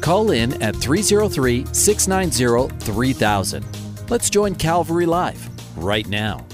[0.00, 3.64] Call in at 303 690 3000.
[4.08, 6.46] Let's join Calvary Live right now.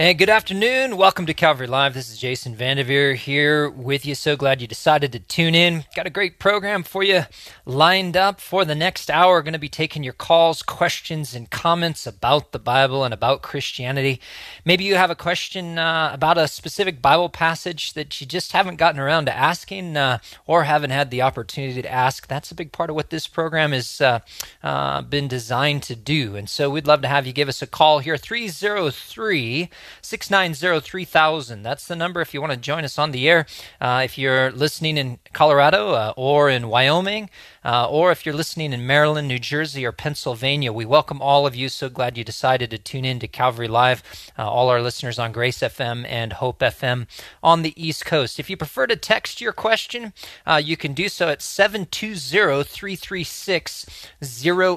[0.00, 0.96] And good afternoon.
[0.96, 1.92] Welcome to Calvary Live.
[1.92, 4.14] This is Jason Vandeveer here with you.
[4.14, 5.86] So glad you decided to tune in.
[5.96, 7.24] Got a great program for you
[7.66, 9.32] lined up for the next hour.
[9.34, 13.42] We're going to be taking your calls, questions, and comments about the Bible and about
[13.42, 14.20] Christianity.
[14.64, 18.76] Maybe you have a question uh, about a specific Bible passage that you just haven't
[18.76, 22.28] gotten around to asking uh, or haven't had the opportunity to ask.
[22.28, 24.20] That's a big part of what this program has uh,
[24.62, 26.36] uh been designed to do.
[26.36, 29.68] And so we'd love to have you give us a call here 303-
[30.02, 31.62] 690 3000.
[31.62, 33.46] That's the number if you want to join us on the air.
[33.80, 37.30] Uh, if you're listening in Colorado uh, or in Wyoming,
[37.64, 41.54] uh, or if you're listening in Maryland, New Jersey, or Pennsylvania, we welcome all of
[41.54, 41.68] you.
[41.68, 44.02] So glad you decided to tune in to Calvary Live.
[44.38, 47.06] Uh, all our listeners on Grace FM and Hope FM
[47.42, 48.38] on the East Coast.
[48.38, 50.12] If you prefer to text your question,
[50.46, 53.86] uh, you can do so at 720 336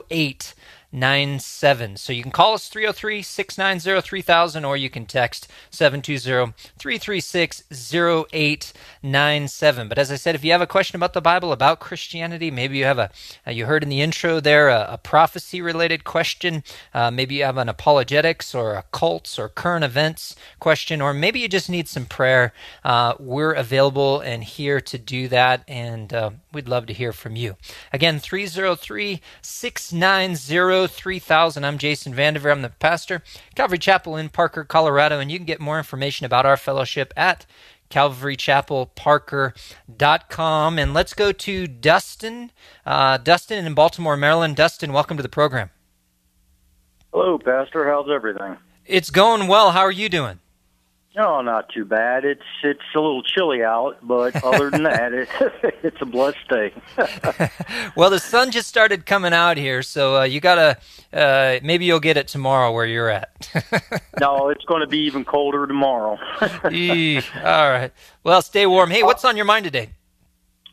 [0.09, 0.54] 08
[0.92, 1.97] 97.
[1.97, 9.88] So you can call us 303 690 3000 or you can text 720 336 0897.
[9.88, 12.78] But as I said, if you have a question about the Bible, about Christianity, maybe
[12.78, 13.09] you have a,
[13.48, 17.44] uh, you heard in the intro there, a, a prophecy related question, uh, maybe you
[17.44, 21.88] have an apologetics or a cults or current events question, or maybe you just need
[21.88, 25.64] some prayer, uh, we're available and here to do that.
[25.67, 27.55] And uh, we'd love to hear from you.
[27.94, 31.64] Again, 303 690 3000.
[31.64, 32.52] I'm Jason Vandeveer.
[32.52, 33.23] I'm the pastor,
[33.55, 37.45] Calvary Chapel in Parker, Colorado, and you can get more information about our fellowship at
[37.89, 40.80] calvarychapelparker.com.
[40.80, 42.52] And let's go to Dustin.
[42.86, 44.55] Uh, Dustin in Baltimore, Maryland.
[44.55, 45.70] Dustin, welcome to the program.
[47.14, 47.86] Hello, Pastor.
[47.86, 48.58] How's everything?
[48.86, 49.72] It's going well.
[49.72, 50.39] How are you doing?
[51.17, 52.23] Oh, not too bad.
[52.23, 55.27] It's it's a little chilly out, but other than that, it,
[55.83, 56.73] it's a blessed day.
[57.98, 60.77] well, the sun just started coming out here, so uh, you gotta
[61.11, 63.49] uh, maybe you'll get it tomorrow where you're at.
[64.22, 66.17] no, it's going to be even colder tomorrow.
[66.42, 67.92] All right.
[68.23, 68.89] Well, stay warm.
[68.89, 69.89] Hey, what's on your mind today?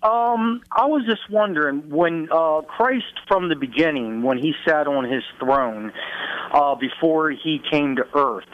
[0.00, 5.10] Um, I was just wondering when uh, Christ, from the beginning, when he sat on
[5.10, 5.92] his throne,
[6.52, 8.44] uh, before he came to earth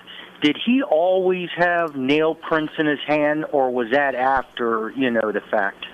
[0.45, 5.33] did he always have nail prints in his hand, or was that after you know
[5.33, 5.87] the fact?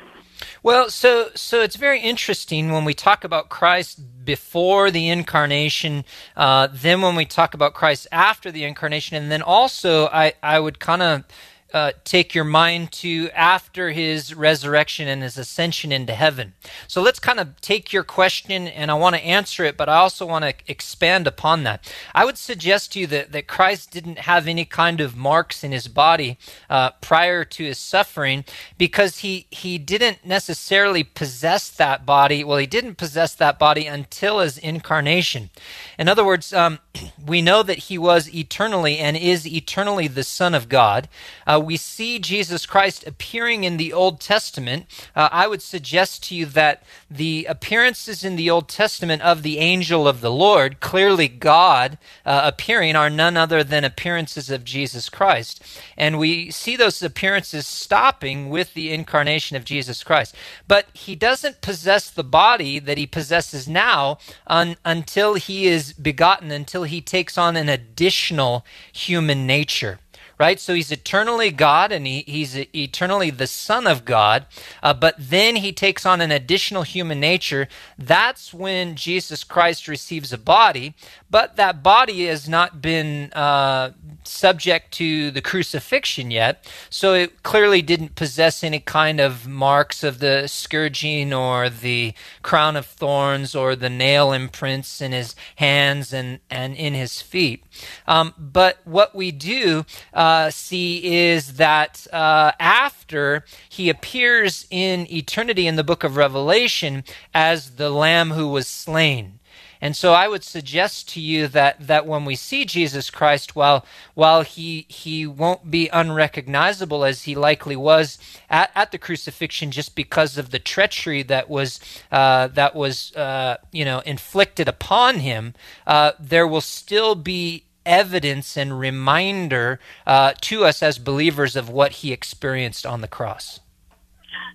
[0.65, 6.05] Well, so so it's very interesting when we talk about Christ before the incarnation,
[6.37, 10.59] uh, then when we talk about Christ after the incarnation, and then also I I
[10.59, 11.25] would kind of
[11.73, 16.55] uh, take your mind to after his resurrection and his ascension into heaven.
[16.89, 19.97] So let's kind of take your question and I want to answer it, but I
[19.97, 21.93] also want to expand upon that.
[22.15, 25.73] I would suggest to you that, that Christ didn't have any kind of marks in
[25.73, 26.39] his body
[26.69, 28.45] uh, prior to his suffering
[28.77, 32.43] because he, he didn't necessarily possess that body.
[32.43, 35.51] Well, he didn't possess that body until his incarnation.
[35.99, 36.79] In other words, um,
[37.27, 41.09] we know that he was eternally and is eternally the Son of God.
[41.47, 44.87] Uh, we see Jesus Christ appearing in the Old Testament.
[45.15, 49.59] Uh, I would suggest to you that the appearances in the Old Testament of the
[49.59, 55.09] angel of the Lord, clearly God uh, appearing, are none other than appearances of Jesus
[55.09, 55.62] Christ.
[55.97, 60.34] And we see those appearances stopping with the incarnation of Jesus Christ.
[60.66, 66.50] But he doesn't possess the body that he possesses now un- until he is begotten,
[66.50, 69.98] until he takes on an additional human nature
[70.41, 70.59] right?
[70.59, 74.47] So he's eternally God and he, he's eternally the Son of God,
[74.83, 77.69] uh, but then he takes on an additional human nature.
[77.98, 80.95] That's when Jesus Christ receives a body,
[81.28, 83.91] but that body has not been uh,
[84.25, 90.21] subject to the crucifixion yet, so it clearly didn't possess any kind of marks of
[90.21, 96.41] the scourging or the crown of thorns or the nail imprints in his hands and,
[96.48, 97.63] and in his feet.
[98.07, 99.84] Um, but what we do
[100.15, 107.04] uh, see is that uh, after he appears in eternity in the book of Revelation
[107.34, 109.41] as the Lamb who was slain.
[109.80, 113.86] And so I would suggest to you that that when we see Jesus Christ, while
[114.15, 118.18] while he he won't be unrecognizable as he likely was
[118.50, 121.80] at, at the crucifixion, just because of the treachery that was
[122.12, 125.54] uh, that was uh, you know inflicted upon him,
[125.86, 131.92] uh, there will still be evidence and reminder uh, to us as believers of what
[131.92, 133.60] he experienced on the cross.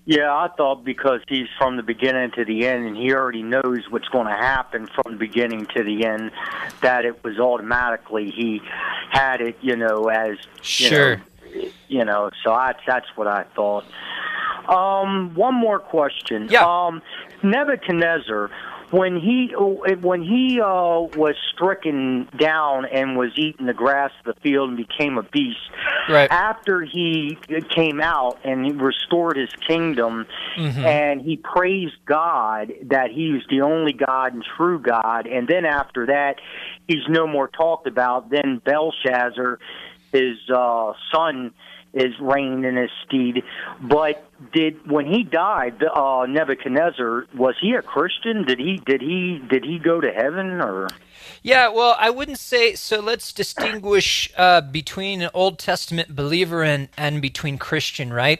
[0.08, 3.90] Yeah, I thought because he's from the beginning to the end and he already knows
[3.90, 6.32] what's going to happen from the beginning to the end,
[6.82, 8.62] that it was automatically he
[9.10, 11.24] had it, you know, as you sure, know,
[11.88, 12.30] you know.
[12.44, 13.86] So I, that's what I thought.
[14.68, 16.50] Um, one more question.
[16.52, 16.66] Yeah.
[16.66, 17.02] Um,
[17.42, 18.52] Nebuchadnezzar
[18.92, 24.40] when he when he uh, was stricken down and was eating the grass of the
[24.42, 25.58] field and became a beast.
[26.10, 26.30] Right.
[26.32, 27.38] After he
[27.70, 30.28] came out and he restored his kingdom,
[30.58, 30.78] Mhm.
[30.86, 35.66] and he praised God that he was the only God and true God, and then
[35.66, 36.36] after that,
[36.88, 38.30] he's no more talked about.
[38.30, 39.60] Then Belshazzar,
[40.12, 41.52] his uh, son
[41.94, 43.42] is reigned in his stead.
[43.82, 44.24] But
[44.54, 48.46] did when he died, uh, Nebuchadnezzar was he a Christian?
[48.46, 50.88] Did he did he did he go to heaven or?
[51.42, 53.00] Yeah, well, I wouldn't say so.
[53.00, 58.40] Let's distinguish uh, between an Old Testament believer and, and between Christian, right?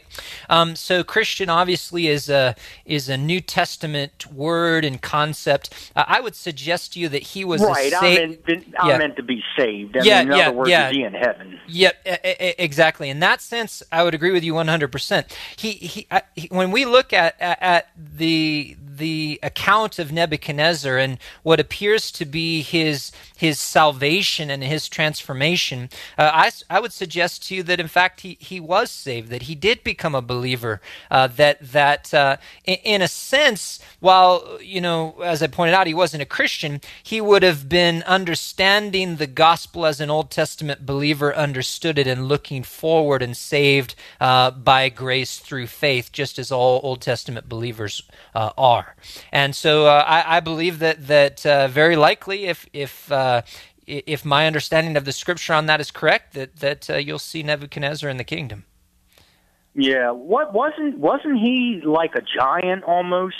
[0.50, 2.54] Um, so Christian obviously is a
[2.84, 5.90] is a New Testament word and concept.
[5.96, 7.92] Uh, I would suggest to you that he was right.
[7.92, 8.40] a I sa- meant
[8.78, 8.98] I Yeah.
[8.98, 9.96] meant to be saved.
[9.96, 10.88] I Yeah, mean, in yeah, other words, yeah.
[10.90, 11.60] is he in heaven?
[11.68, 13.08] Yep, e- exactly.
[13.08, 15.24] In that sense, I would agree with you 100%.
[15.56, 16.06] He, he,
[16.50, 22.62] when we look at, at the the account of Nebuchadnezzar and what appears to be
[22.62, 27.88] his his salvation and his transformation, uh, I, I would suggest to you that in
[27.88, 30.80] fact he, he was saved, that he did become a believer,
[31.10, 35.86] uh, that that uh, in, in a sense, while you know, as I pointed out,
[35.86, 40.86] he wasn't a Christian, he would have been understanding the gospel as an Old Testament
[40.86, 46.50] believer understood it and looking forward and saved uh, by grace through faith, just as
[46.50, 48.02] all Old Testament believers
[48.34, 48.96] uh, are.
[49.30, 53.42] And so uh, I, I believe that that uh, very likely, if if uh,
[53.86, 57.42] if my understanding of the scripture on that is correct, that that uh, you'll see
[57.42, 58.64] Nebuchadnezzar in the kingdom.
[59.74, 60.10] Yeah.
[60.10, 63.36] What wasn't wasn't he like a giant almost?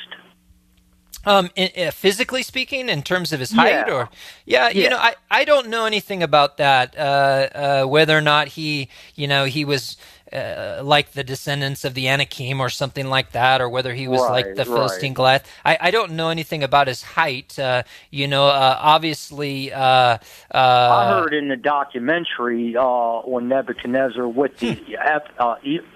[1.26, 3.92] Um, in, uh, physically speaking, in terms of his height, Yeah.
[3.92, 4.08] or
[4.44, 6.96] yeah, you know, I, I don't know anything about that.
[6.96, 9.96] Uh, uh, whether or not he, you know, he was
[10.32, 14.20] uh, like the descendants of the Anakim or something like that, or whether he was
[14.20, 14.66] like the right.
[14.66, 15.44] Philistine Goliath.
[15.64, 17.58] I, I don't know anything about his height.
[17.58, 20.18] Uh, you know, uh, obviously, uh, uh,
[20.54, 24.94] I heard in the documentary uh, on Nebuchadnezzar with the Hmm.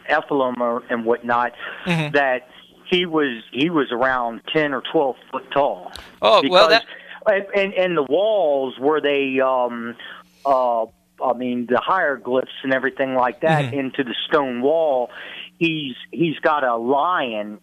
[0.09, 0.31] Eph,
[0.91, 1.53] and whatnot
[1.87, 2.13] Mhm.
[2.13, 2.49] that
[2.91, 5.93] he was he was around ten or twelve foot tall.
[6.21, 6.85] Oh, well, that-
[7.27, 9.95] and, and and the walls where they um
[10.47, 10.85] uh
[11.23, 13.79] I mean the hieroglyphs and everything like that Mhm.
[13.79, 15.11] into the stone wall.
[15.59, 17.61] He's he's got a lion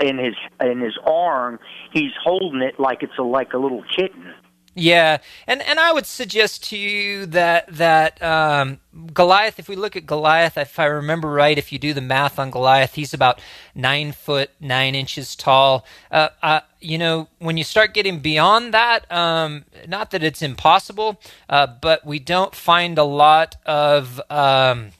[0.00, 1.58] in his in his arm.
[1.92, 4.34] He's holding it like it's a like a little kitten.
[4.74, 8.80] Yeah, and and I would suggest to you that that um,
[9.12, 9.58] Goliath.
[9.58, 12.50] If we look at Goliath, if I remember right, if you do the math on
[12.50, 13.38] Goliath, he's about
[13.74, 15.84] nine foot nine inches tall.
[16.10, 21.20] Uh, uh, you know, when you start getting beyond that, um, not that it's impossible,
[21.50, 24.92] uh, but we don't find a lot of um,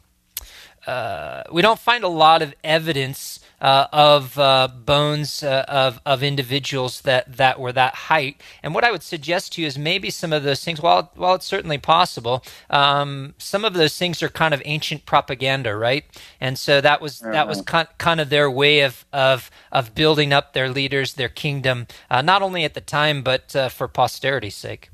[0.87, 6.23] uh, we don't find a lot of evidence uh, of uh, bones uh, of of
[6.23, 8.43] individuals that, that were that height.
[8.63, 11.35] And what I would suggest to you is maybe some of those things, while while
[11.37, 16.05] it's certainly possible, um, some of those things are kind of ancient propaganda, right?
[16.41, 20.33] And so that was that was kind kind of their way of of of building
[20.33, 24.57] up their leaders, their kingdom, uh, not only at the time but uh, for posterity's
[24.57, 24.91] sake.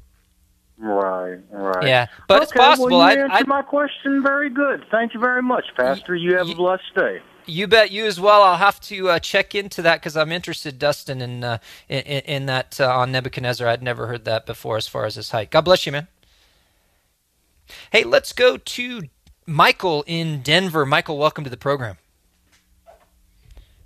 [0.81, 1.87] Right, right.
[1.87, 2.99] Yeah, but it's possible.
[2.99, 4.85] Well, you I- answered I- my question very good.
[4.93, 6.15] Thank you very much, Pastor.
[6.15, 7.21] You have a blessed day.
[7.49, 8.43] You bet you as well.
[8.43, 12.47] I'll have to uh, check into that because I'm interested, Dustin, in uh, in, in
[12.47, 13.67] that uh, on Nebuchadnezzar.
[13.67, 15.51] I'd never heard that before, as far as his height.
[15.51, 16.09] God bless you, man.
[17.91, 19.03] Hey, let's go to
[19.47, 20.85] Michael in Denver.
[20.85, 21.97] Michael, welcome to the program.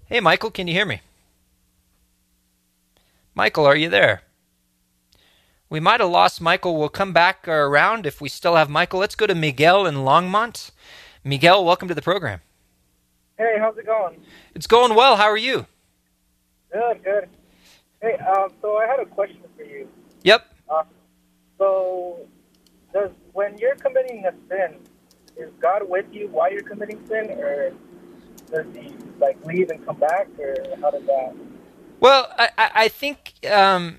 [0.07, 1.01] Hey, Michael, can you hear me?
[3.37, 4.23] Michael, are you there?
[5.71, 6.77] We might have lost Michael.
[6.77, 8.99] We'll come back around if we still have Michael.
[8.99, 10.73] Let's go to Miguel in Longmont.
[11.23, 12.41] Miguel, welcome to the program.
[13.43, 14.21] Hey, how's it going?
[14.55, 15.17] It's going well.
[15.17, 15.67] How are you?
[16.73, 17.29] Good, good.
[18.01, 19.89] Hey, um, so I had a question for you.
[20.23, 20.47] Yep.
[21.59, 22.21] So,
[22.93, 24.77] does when you're committing a sin,
[25.37, 27.73] is God with you while you're committing sin, or
[28.53, 31.35] does He like leave and come back, or how does that?
[31.99, 33.99] Well, I, I I think um,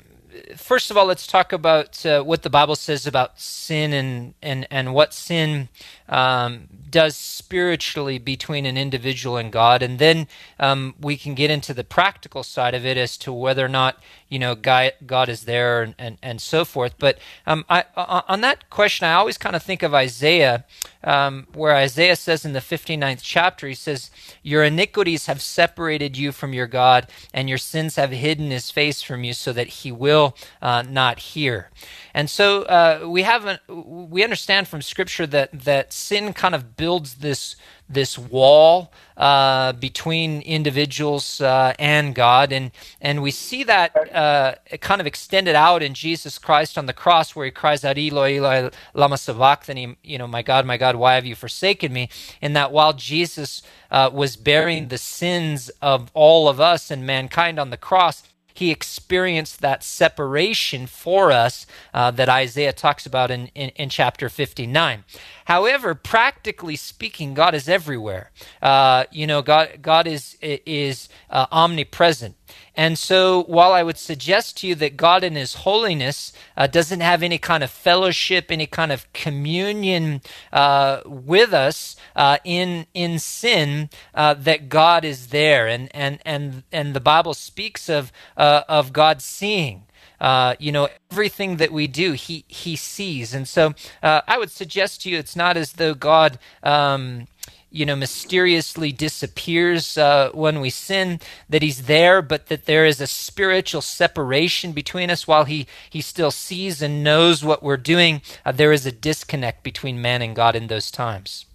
[0.55, 4.67] first of all, let's talk about uh, what the Bible says about sin and and
[4.71, 5.67] and what sin
[6.13, 10.27] um, does spiritually between an individual and God, and then
[10.59, 13.97] um, we can get into the practical side of it as to whether or not
[14.29, 16.93] you know God, is there and, and, and so forth.
[16.99, 17.17] But
[17.47, 20.65] um, I, on that question, I always kind of think of Isaiah,
[21.03, 24.11] um, where Isaiah says in the 59th chapter, he says,
[24.43, 29.01] "Your iniquities have separated you from your God, and your sins have hidden His face
[29.01, 31.71] from you, so that He will uh, not hear."
[32.13, 37.15] And so uh, we have we understand from Scripture that that sin kind of builds
[37.15, 37.55] this
[37.89, 44.99] this wall uh, between individuals uh, and God, and and we see that uh, kind
[45.01, 48.69] of extended out in Jesus Christ on the cross, where He cries out, "Eloi, Eloi,
[48.93, 52.09] lama sabachthani," you know, "My God, My God, why have you forsaken me?"
[52.41, 57.59] And that while Jesus uh, was bearing the sins of all of us and mankind
[57.59, 63.47] on the cross he experienced that separation for us uh, that Isaiah talks about in,
[63.55, 65.03] in, in, chapter 59.
[65.45, 68.31] However, practically speaking, God is everywhere.
[68.61, 72.35] Uh, you know, God, God is, is uh, omnipresent.
[72.75, 77.01] And so, while I would suggest to you that God in His holiness uh, doesn't
[77.01, 83.19] have any kind of fellowship, any kind of communion uh, with us uh, in in
[83.19, 88.63] sin, uh, that God is there, and and and and the Bible speaks of uh,
[88.67, 89.83] of God seeing.
[90.19, 94.49] Uh, you know everything that we do he he sees and so uh, i would
[94.49, 97.27] suggest to you it's not as though god um,
[97.73, 103.01] you know, mysteriously disappears uh, when we sin, that he's there, but that there is
[103.01, 108.21] a spiritual separation between us while he, he still sees and knows what we're doing.
[108.45, 111.47] Uh, there is a disconnect between man and God in those times.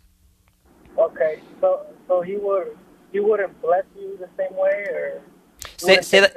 [0.99, 2.77] Okay, so so he would
[3.13, 5.23] he wouldn't bless you the same way, or
[5.77, 6.35] say say that.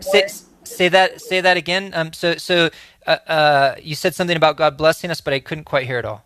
[0.00, 0.26] Say,
[0.64, 1.92] say, that say that again.
[1.94, 2.70] Um, so so
[3.06, 6.04] uh, uh, you said something about God blessing us, but I couldn't quite hear it
[6.04, 6.24] all.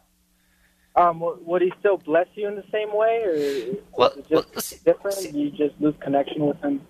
[0.96, 4.44] Um, would he still bless you in the same way, or is well, just well,
[4.58, 5.16] see, different?
[5.16, 6.80] See, you just lose connection with him.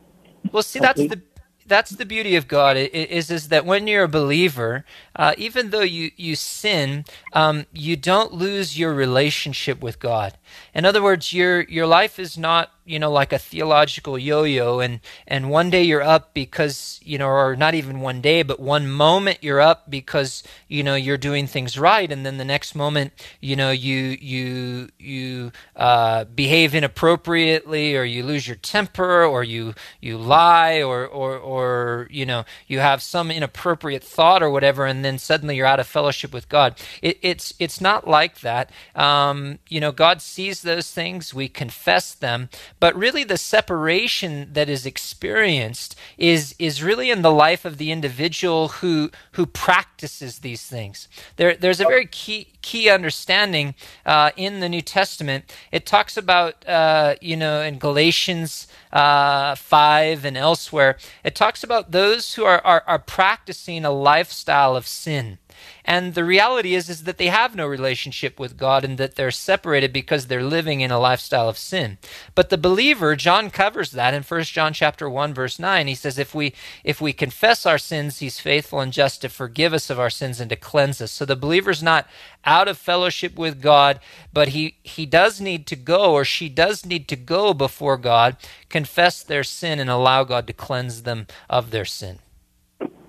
[0.53, 1.23] Well, see, that's the
[1.67, 4.85] that's the beauty of God is is that when you're a believer,
[5.17, 10.37] uh, even though you you sin, um, you don't lose your relationship with God.
[10.75, 15.01] In other words, your your life is not you know like a theological yo-yo and
[15.27, 18.87] and one day you're up because you know or not even one day but one
[18.87, 22.11] moment you're up because you know you're doing things right.
[22.11, 28.23] And then the next moment you know you you you uh, behave inappropriately or you
[28.23, 33.31] lose your temper or you you lie or or or you know you have some
[33.31, 36.75] inappropriate thought or whatever and then suddenly you're out of fellowship with God.
[37.01, 38.71] It, it's it's not like that.
[38.95, 42.49] Um, you know God sees those things we confess them.
[42.81, 47.93] But really the separation that is experienced is is really in the life of the
[47.93, 51.09] individual who who practices these things.
[51.37, 55.55] There there's a very key key understanding uh, in the New Testament.
[55.71, 61.91] It talks about uh, you know in Galatians uh, 5 and elsewhere it talks about
[61.91, 65.39] those who are, are, are practicing a lifestyle of sin
[65.85, 69.31] and the reality is, is that they have no relationship with God and that they're
[69.31, 71.99] separated because they're living in a lifestyle of sin.
[72.35, 75.87] But the believer, John covers that in 1 John chapter 1, verse 9.
[75.87, 79.73] He says, if we if we confess our sins, he's faithful and just to forgive
[79.75, 81.13] us of our sins and to cleanse us.
[81.13, 82.07] So the believer's not
[82.45, 84.01] out of fellowship with God,
[84.33, 88.37] but he, he does need to go or she does need to go before God,
[88.69, 92.19] confess their sin, and allow God to cleanse them of their sin.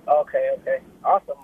[0.08, 0.78] Okay, okay.
[1.04, 1.36] Awesome.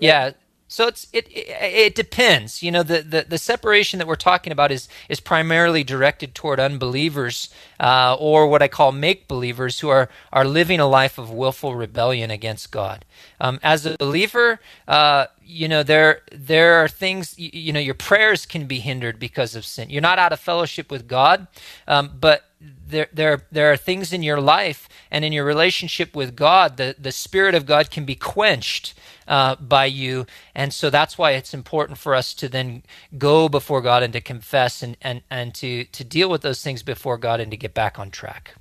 [0.00, 0.32] Yeah.
[0.70, 2.62] So it's it, it, it depends.
[2.62, 6.60] You know, the, the the separation that we're talking about is is primarily directed toward
[6.60, 7.48] unbelievers
[7.80, 11.74] uh, or what I call make believers who are are living a life of willful
[11.74, 13.06] rebellion against God.
[13.40, 17.94] Um, as a believer, uh, you know there there are things you, you, know your
[17.94, 19.88] prayers can be hindered because of sin.
[19.88, 21.46] You're not out of fellowship with God,
[21.86, 26.34] um, but there, there, there are things in your life and in your relationship with
[26.34, 28.94] God, the, the Spirit of God can be quenched
[29.28, 30.26] uh, by you.
[30.54, 32.82] And so that's why it's important for us to then
[33.16, 36.82] go before God and to confess and, and, and to, to deal with those things
[36.82, 38.54] before God and to get back on track.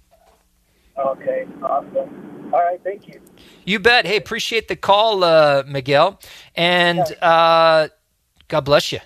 [0.99, 2.51] Okay, awesome.
[2.53, 3.19] All right, thank you.
[3.65, 4.05] You bet.
[4.05, 6.19] Hey, appreciate the call, uh, Miguel.
[6.55, 7.89] And uh,
[8.47, 8.99] God bless you.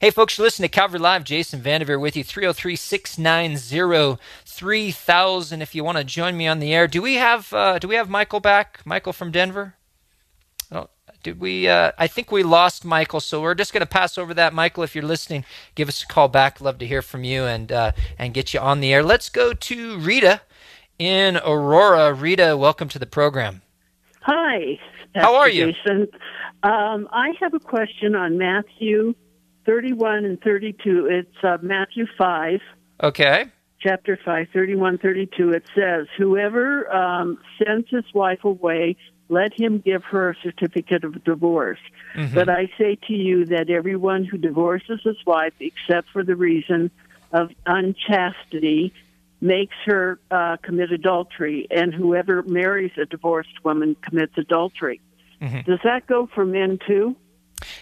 [0.00, 1.24] Hey, folks, you're listening to Calvary Live.
[1.24, 5.62] Jason Vandeveer with you, 303 690 3000.
[5.62, 7.96] If you want to join me on the air, do we have uh, do we
[7.96, 8.80] have Michael back?
[8.84, 9.74] Michael from Denver?
[10.70, 10.88] Oh,
[11.22, 11.68] did we?
[11.68, 14.52] Uh, I think we lost Michael, so we're just going to pass over that.
[14.54, 15.44] Michael, if you're listening,
[15.74, 16.60] give us a call back.
[16.60, 19.02] Love to hear from you and uh, and get you on the air.
[19.02, 20.40] Let's go to Rita
[20.98, 22.12] in Aurora.
[22.12, 23.62] Rita, welcome to the program.
[24.22, 24.78] Hi.
[25.14, 25.72] How are you?
[25.72, 26.08] Jason.
[26.62, 29.14] Um, I have a question on Matthew
[29.66, 31.06] 31 and 32.
[31.10, 32.60] It's uh, Matthew 5,
[33.02, 33.46] Okay.
[33.80, 35.50] chapter 5, 31, 32.
[35.50, 38.96] It says, Whoever um, sends his wife away,
[39.28, 41.78] let him give her a certificate of divorce.
[42.14, 42.34] Mm-hmm.
[42.34, 46.90] But I say to you that everyone who divorces his wife, except for the reason
[47.32, 48.92] of unchastity,
[49.40, 55.00] makes her uh, commit adultery, and whoever marries a divorced woman commits adultery.
[55.40, 55.70] Mm-hmm.
[55.70, 57.14] Does that go for men too?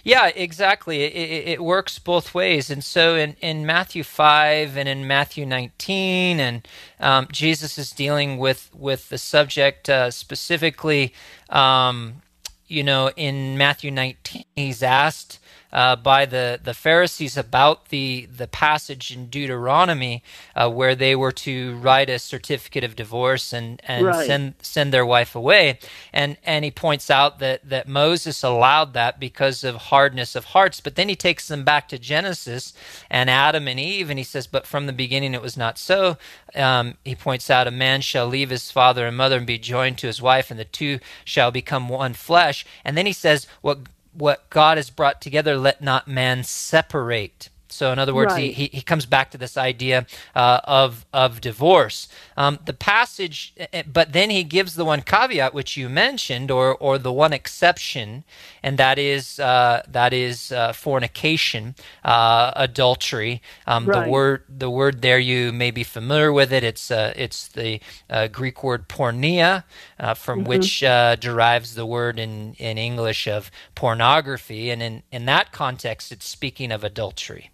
[0.04, 1.02] Yeah, exactly.
[1.02, 2.70] It, it, it works both ways.
[2.70, 6.68] And so in, in Matthew 5 and in Matthew 19, and
[7.00, 11.12] um, Jesus is dealing with, with the subject uh, specifically,
[11.50, 12.22] um,
[12.66, 15.38] you know, in Matthew 19, he's asked
[15.72, 20.22] uh, by the, the Pharisees about the, the passage in Deuteronomy
[20.54, 24.26] uh, where they were to write a certificate of divorce and, and Right.
[24.26, 25.78] send send their wife away.
[26.12, 30.80] And and he points out that, that Moses allowed that because of hardness of hearts.
[30.80, 32.72] But then he takes them back to Genesis
[33.10, 36.16] and Adam and Eve, and he says, But from the beginning it was not so.
[36.54, 39.98] Um, he points out, A man shall leave his father and mother and be joined
[39.98, 42.64] to his wife, and the two shall become one flesh.
[42.84, 43.80] And then he says, What
[44.16, 47.50] what God has brought together, let not man separate.
[47.68, 48.52] So, in other words, Right.
[48.52, 52.08] he, he, comes back to this idea uh, of of divorce.
[52.36, 56.76] Um, the passage, eh, but then he gives the one caveat which you mentioned, or
[56.76, 58.24] or the one exception,
[58.62, 63.42] and that is uh, that is uh, fornication, uh, adultery.
[63.66, 64.04] Um, Right.
[64.04, 66.64] The word the word there you may be familiar with it.
[66.64, 67.80] It's uh, it's the
[68.10, 69.64] uh, Greek word porneia,
[69.98, 75.26] uh, from which uh, derives the word in in English of pornography, and in in
[75.26, 77.50] that context, it's speaking of adultery.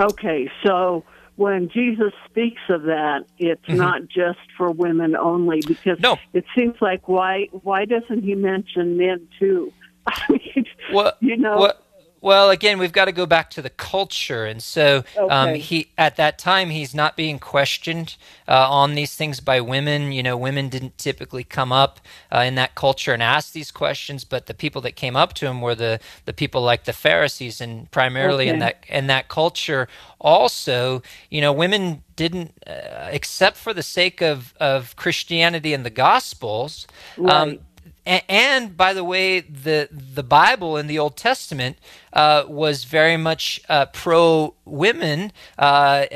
[0.00, 1.04] Okay, so
[1.36, 6.02] when Jesus speaks of that, it's not just for women only because Mm-hmm.
[6.02, 6.18] No.
[6.32, 9.72] it seems like why why doesn't he mention men too?
[10.06, 11.74] I mean, Well, you know, well,
[12.20, 16.16] well, again, we've got to go back to the culture, and so um, he at
[16.16, 20.12] that time he's not being questioned uh, on these things by women.
[20.12, 22.00] You know, women didn't typically come up
[22.34, 25.46] uh, in that culture and ask these questions, but the people that came up to
[25.46, 29.88] him were the the people like the Pharisees, and primarily in that in that culture,
[30.18, 35.90] also, you know, women didn't, uh, except for the sake of of Christianity and the
[35.90, 36.86] Gospels.
[37.18, 37.60] Um, Right.
[37.60, 37.69] a-
[38.06, 41.76] and by the way, the the Bible in the Old Testament
[42.12, 46.06] uh, was very much uh, pro women, uh,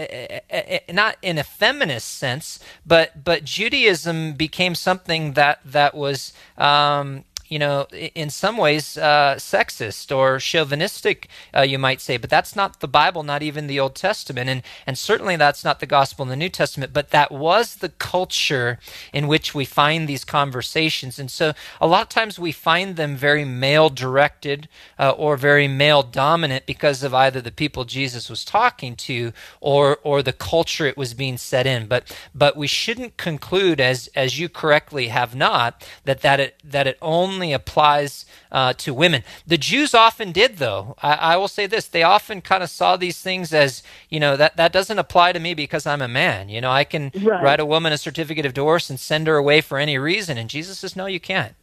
[0.92, 6.32] not in a feminist sense, but but Judaism became something that that was.
[6.56, 12.30] Um, you know, in some ways, uh, sexist or chauvinistic, uh, you might say, but
[12.30, 15.86] that's not the Bible, not even the Old Testament, and and certainly that's not the
[15.86, 16.92] Gospel in the New Testament.
[16.92, 18.78] But that was the culture
[19.12, 23.14] in which we find these conversations, and so a lot of times we find them
[23.14, 28.44] very male directed uh, or very male dominant because of either the people Jesus was
[28.44, 31.86] talking to or or the culture it was being set in.
[31.86, 36.86] But but we shouldn't conclude, as as you correctly have not, that that it that
[36.86, 39.22] it only applies uh, to women.
[39.46, 40.94] The Jews often did, though.
[41.02, 44.36] I, I will say this: they often kind of saw these things as you know
[44.36, 46.48] that that doesn't apply to me because I'm a man.
[46.48, 47.40] You know, I can Right.
[47.40, 50.48] write a woman a certificate of divorce and send her away for any reason, and
[50.48, 51.54] Jesus says, no, you can't.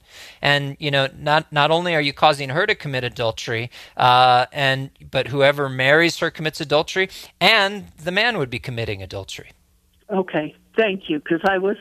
[0.42, 4.90] And you know, not not only are you causing her to commit adultery, uh, and
[5.10, 9.52] but whoever marries her commits adultery, and the man would be committing adultery.
[10.10, 11.78] okay, thank you because I was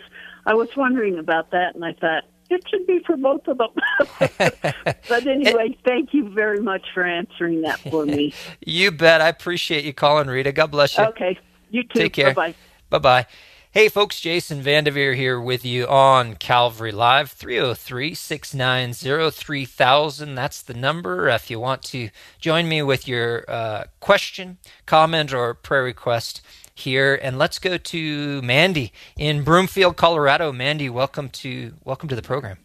[0.46, 3.70] I was wondering about that and I thought it should be for both of them.
[5.08, 8.34] but anyway, thank you very much for answering that for me.
[8.66, 9.20] You bet.
[9.20, 10.52] I appreciate you calling, Rita.
[10.52, 11.04] God bless you.
[11.04, 11.38] Okay,
[11.70, 12.00] you too.
[12.00, 12.34] Take care.
[12.34, 12.54] Bye bye.
[12.90, 13.26] Bye bye.
[13.72, 20.34] Hey, folks, Jason Vandeveer here with you on Calvary Live, 303 690 3000.
[20.34, 22.10] That's the number if you want to
[22.40, 26.42] join me with your uh, question, comment, or prayer request
[26.74, 27.18] here.
[27.22, 30.52] And let's go to Mandy in Broomfield, Colorado.
[30.52, 32.58] Mandy, welcome to welcome to the program.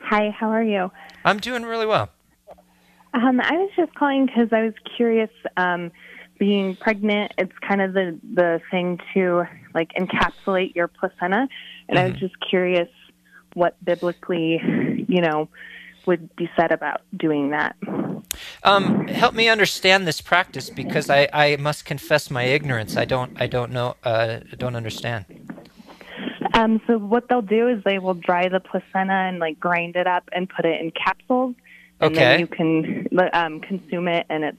[0.00, 0.90] Hi, how are you?
[1.24, 2.10] I'm doing really well.
[3.14, 5.30] Um, I was just calling because I was curious.
[5.56, 5.92] Um,
[6.38, 11.48] being pregnant, it's kind of the the thing to like encapsulate your placenta,
[11.88, 12.88] and I was just curious
[13.54, 14.60] what biblically,
[15.08, 15.48] you know,
[16.06, 17.76] would be said about doing that.
[18.62, 22.96] Um, help me understand this practice because I, I must confess my ignorance.
[22.96, 25.26] I don't I don't know uh, I don't understand.
[26.54, 30.06] Um, so what they'll do is they will dry the placenta and like grind it
[30.06, 31.54] up and put it in capsules,
[32.00, 32.24] and Okay.
[32.24, 34.26] then you can um, consume it.
[34.30, 34.58] And it's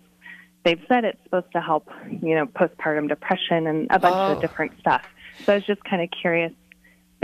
[0.66, 1.88] they've said it's supposed to help,
[2.22, 4.32] you know, postpartum depression and a bunch Oh.
[4.34, 5.04] of different stuff.
[5.46, 6.52] So I was just kind of curious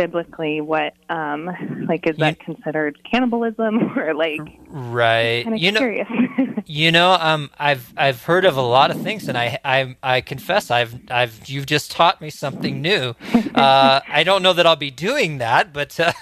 [0.02, 1.46] biblically what um
[1.88, 5.44] like is that considered cannibalism or like right.
[5.44, 6.08] kind of you know curious.
[6.66, 10.22] you know um i've i've heard of a lot of things and i i i
[10.22, 13.14] confess i've i've you've just taught me something new.
[13.54, 16.14] Uh i don't know that i'll be doing that but uh,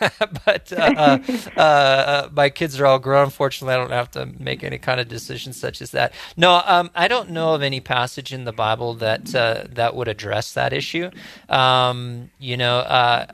[0.45, 1.19] but uh,
[1.55, 3.25] uh, uh, my kids are all grown.
[3.25, 6.11] Unfortunately i don't have to make any kind of decision such as that.
[6.35, 10.07] No um i don't know of any passage in the bible that uh, that would
[10.07, 11.09] address that issue.
[11.47, 13.25] Um you know uh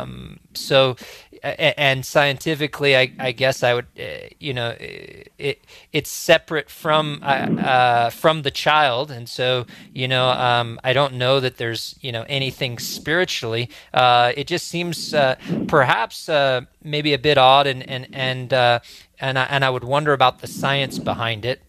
[0.00, 0.96] um so
[1.42, 7.26] and scientifically, I, I, guess I would, uh, you know, it, it's separate from uh,
[7.26, 12.12] uh, from the child, and so you know, um, I don't know that there's you
[12.12, 13.70] know anything spiritually.
[13.92, 15.34] Uh, it just seems uh,
[15.66, 20.12] perhaps uh, maybe a bit odd, and and and and I, and I would wonder
[20.12, 21.62] about the science behind it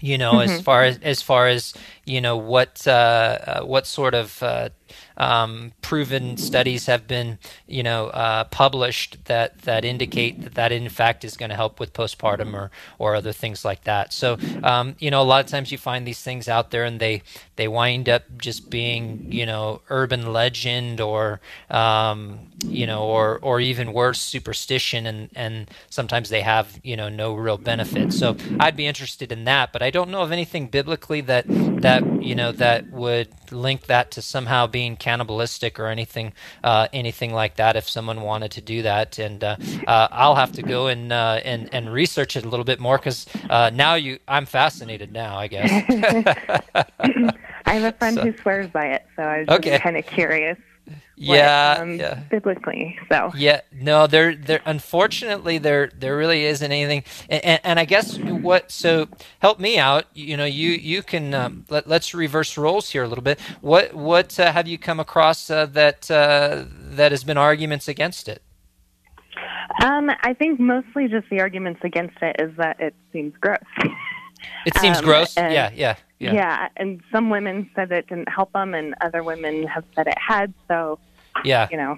[0.00, 0.50] you know mm-hmm.
[0.50, 1.74] as far as as far as
[2.10, 4.70] you know what uh, uh, what sort of uh,
[5.16, 10.88] um, proven studies have been, you know, uh, published that that indicate that that in
[10.88, 14.12] fact is going to help with postpartum or or other things like that.
[14.12, 16.98] So, um, you know, a lot of times you find these things out there, and
[17.00, 17.22] they
[17.56, 23.60] they wind up just being, you know, urban legend or um, you know, or or
[23.60, 28.12] even worse, superstition, and and sometimes they have you know no real benefit.
[28.12, 31.99] So I'd be interested in that, but I don't know of anything biblically that that
[32.20, 36.32] you know that would link that to somehow being cannibalistic or anything
[36.62, 39.18] uh, anything like that if someone wanted to do that.
[39.18, 42.64] And uh, uh, I'll have to go and uh, and and research it a little
[42.64, 45.70] bit more because uh, now you I'm fascinated now I guess.
[47.66, 49.78] I have a friend so, who swears by it so I was okay.
[49.78, 50.58] kind of curious
[51.16, 52.98] yeah, um, yeah, biblically.
[53.10, 54.60] So yeah, no, there, there.
[54.64, 57.04] Unfortunately, there, there really isn't anything.
[57.28, 58.70] And, and, and, I guess what?
[58.70, 59.08] So
[59.40, 60.06] help me out.
[60.14, 63.38] You know, you, you can um, let, let's reverse roles here a little bit.
[63.60, 68.28] What, what uh, have you come across uh, that uh, that has been arguments against
[68.28, 68.42] it?
[69.82, 73.58] Um, I think mostly just the arguments against it is that it seems gross.
[74.66, 75.36] It seems um, gross.
[75.36, 76.32] Yeah, yeah, yeah.
[76.32, 80.18] Yeah, and some women said it didn't help them, and other women have said it
[80.18, 80.52] had.
[80.68, 80.98] So
[81.44, 81.68] yeah.
[81.70, 81.96] You know.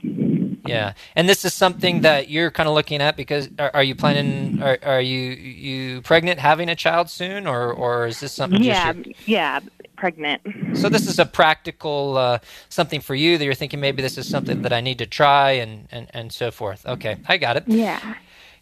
[0.65, 3.97] Yeah, and this is something that you're kind of looking at because are, are you
[3.97, 4.63] planning?
[4.63, 8.63] Are, are, you you pregnant, having a child soon, or or is this something?
[8.63, 8.93] Yeah,
[9.27, 9.59] yeah,
[9.97, 10.41] pregnant.
[10.75, 14.29] So this is a practical uh, something for you that you're thinking maybe this is
[14.29, 16.87] something that I need to try and and and so forth.
[16.87, 17.65] Okay, I got it.
[17.67, 18.15] Yeah.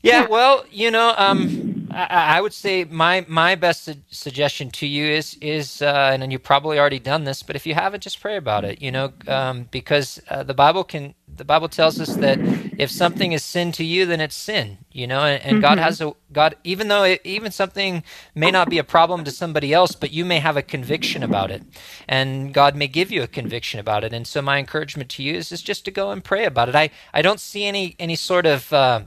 [0.03, 4.87] Yeah, well, you know, um, I, I, would say my my best su- suggestion to
[4.87, 8.21] you is is, uh, and you've probably already done this, but if you haven't, just
[8.21, 8.81] pray about it.
[8.81, 12.39] You know, um, because uh, the Bible can the Bible tells us that
[12.79, 14.79] if something is sin to you, then it's sin.
[14.91, 15.63] You know, and, and mm-hmm.
[15.63, 18.03] God has a God, even though it, even something
[18.35, 21.51] may not be a problem to somebody else, but you may have a conviction about
[21.51, 21.63] it,
[22.09, 24.15] and God may give you a conviction about it.
[24.15, 26.75] And so, my encouragement to you is, is just to go and pray about it.
[26.75, 29.03] I I don't see any any sort of uh,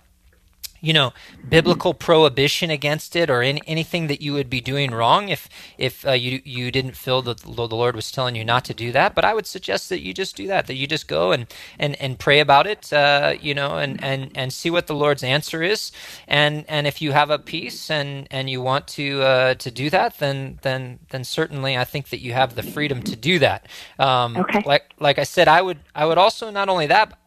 [0.83, 1.13] you know
[1.47, 6.05] biblical prohibition against it or any, anything that you would be doing wrong if if
[6.05, 9.15] uh, you you didn't feel that the Lord was telling you not to do that.
[9.15, 10.67] But I would suggest that you just do that.
[10.67, 11.47] That you just go and
[11.79, 12.91] and, and pray about it.
[12.91, 15.91] Uh, you know, and, and and see what the Lord's answer is.
[16.27, 19.89] And and if you have a peace and and you want to uh, to do
[19.89, 23.67] that, then then then certainly I think that you have the freedom to do that.
[23.99, 24.63] Um, okay.
[24.65, 27.17] Like like I said, I would I would also not only that,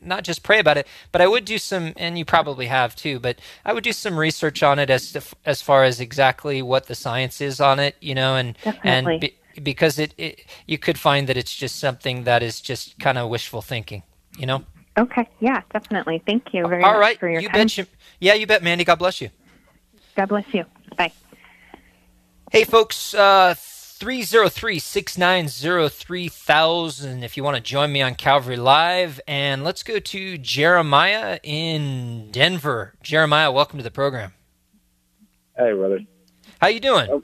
[0.00, 2.96] not just pray about it, but I would do some, and you probably have have
[2.96, 3.18] too.
[3.18, 6.86] But I would do some research on it as to, as far as exactly what
[6.86, 9.12] the science is on it, you know, and Definitely.
[9.12, 12.98] and be, because it, it you could find that it's just something that is just
[12.98, 14.02] kind of wishful thinking,
[14.36, 14.64] you know.
[14.98, 15.28] Okay.
[15.40, 15.62] Yeah.
[15.72, 16.22] Definitely.
[16.26, 17.18] Thank you very All much right.
[17.18, 17.66] for your you time.
[17.66, 17.86] Bet you,
[18.20, 18.84] yeah, you bet, Mandy.
[18.84, 19.30] God bless you.
[20.16, 20.64] God bless you.
[20.96, 21.12] Bye.
[22.50, 23.14] Hey, folks.
[23.14, 23.54] Uh,
[24.00, 29.20] 303 690 3000 if you want to join me on Calvary Live.
[29.28, 32.94] And let's go to Jeremiah in Denver.
[33.02, 34.32] Jeremiah, welcome to the program.
[35.54, 36.00] Hey, brother.
[36.62, 37.10] How you doing?
[37.10, 37.22] I'm,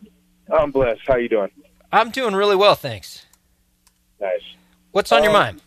[0.53, 1.01] I'm blessed.
[1.07, 1.51] How you doing?
[1.93, 3.25] I'm doing really well, thanks.
[4.21, 4.43] Nice.
[4.91, 5.63] What's on um, your mind?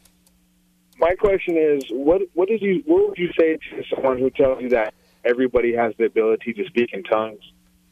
[0.99, 4.61] My question is, what what did you what would you say to someone who tells
[4.61, 4.93] you that
[5.25, 7.41] everybody has the ability to speak in tongues?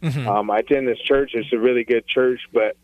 [0.03, 0.27] Mm-hmm.
[0.27, 1.31] Um, I attend this church.
[1.33, 2.77] It's a really good church, but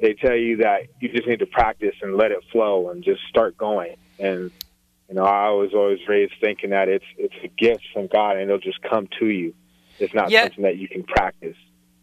[0.00, 3.22] they tell you that you just need to practice and let it flow and just
[3.28, 3.96] start going.
[4.18, 4.50] And
[5.08, 8.42] you know, I was always raised thinking that it's it's a gift from God and
[8.42, 9.54] it'll just come to you.
[9.98, 10.44] It's not yeah.
[10.44, 11.56] something that you can practice.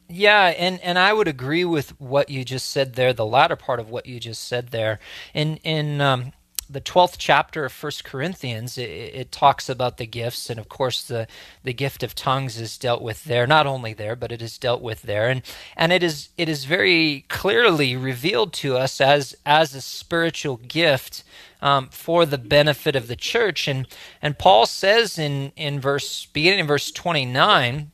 [0.10, 3.80] Yeah, and, and I would agree with what you just said there, the latter part
[3.80, 5.00] of what you just said there.
[5.34, 6.34] In in um,
[6.70, 10.50] the 12th chapter of First Corinthians, it, it, talks about the gifts.
[10.50, 11.28] And of course, the,
[11.64, 13.46] the gift of tongues is dealt with there.
[13.46, 15.30] Not only there, but it is dealt with there.
[15.30, 15.42] And,
[15.76, 21.24] and it, is, it is very clearly revealed to us as, as a spiritual gift
[21.62, 23.68] um, for the benefit of the church.
[23.68, 23.88] And,
[24.22, 27.92] and Paul says in, in verse, beginning in verse 29,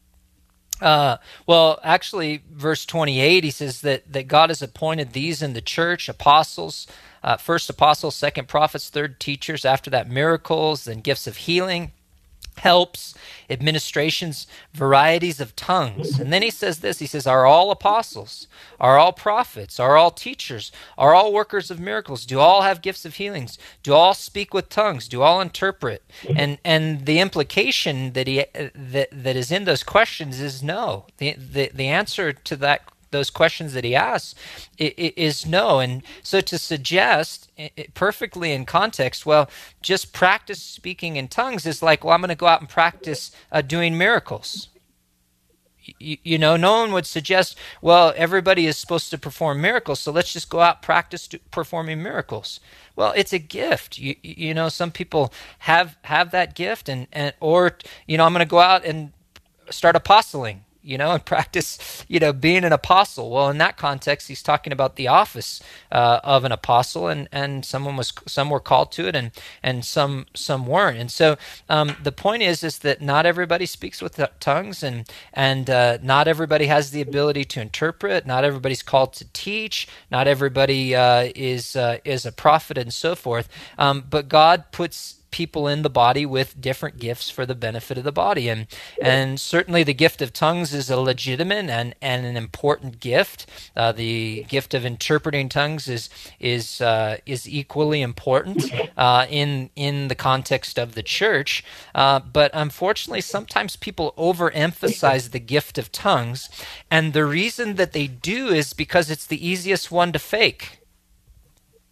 [0.82, 5.62] uh, well, actually, verse 28, he says that, that God has appointed these in the
[5.62, 6.88] church apostles,
[7.24, 11.92] uh, first apostles, second prophets, third teachers, after that, miracles, then gifts of healing,
[12.60, 13.16] helps,
[13.50, 16.20] administrations, varieties of tongues.
[16.20, 18.48] And then he says this he says, Are all apostles?
[18.80, 19.80] Are all prophets?
[19.80, 20.72] Are all teachers?
[20.98, 22.26] Are all workers of miracles?
[22.26, 23.58] Do all have gifts of healings?
[23.82, 25.08] Do all speak with tongues?
[25.08, 26.04] Do all interpret?
[26.36, 31.06] And and the implication that he that, that is in those questions is no.
[31.18, 34.36] The, the the answer to that those questions that he asks
[34.78, 35.80] is no.
[35.80, 37.52] And so to suggest
[37.94, 39.50] perfectly in context, well,
[39.82, 43.32] just practice speaking in tongues is like, well, I'm going to go out and practice
[43.52, 44.70] uh, doing miracles.
[45.98, 50.32] You, know, no one would suggest, well, everybody is supposed to perform miracles, so let's
[50.32, 52.60] just go out practice performing miracles.
[52.96, 53.98] Well, it's a gift.
[53.98, 58.34] You, you know, some people have have that gift, and, and or you know, I'm
[58.34, 59.14] going to go out and
[59.72, 63.30] start apostling you know, and practice, you know, being an apostle.
[63.32, 67.66] Well, in that context, he's talking about the office uh, of an apostle, and and
[67.66, 69.32] someone was some were called to it, and
[69.64, 70.98] and some some weren't.
[70.98, 71.38] And so
[71.70, 76.28] um, the point is is that not everybody speaks with tongues, and and uh, not
[76.28, 78.26] everybody has the ability to interpret.
[78.26, 79.88] Not everybody's called to teach.
[80.12, 83.50] Not everybody uh, is uh, is a prophet, and so forth.
[83.78, 88.04] Um, but God puts people in the body with different gifts for the benefit of
[88.04, 88.50] the body.
[88.50, 88.68] And
[89.02, 93.46] and certainly the gift of tongues is a legitimate and, and an important gift.
[93.76, 100.08] Uh, the gift of interpreting tongues is is uh, is equally important uh, in in
[100.08, 101.64] the context of the church.
[101.94, 106.50] Uh, but unfortunately sometimes people overemphasize the gift of tongues.
[106.90, 110.79] And the reason that they do is because it's the easiest one to fake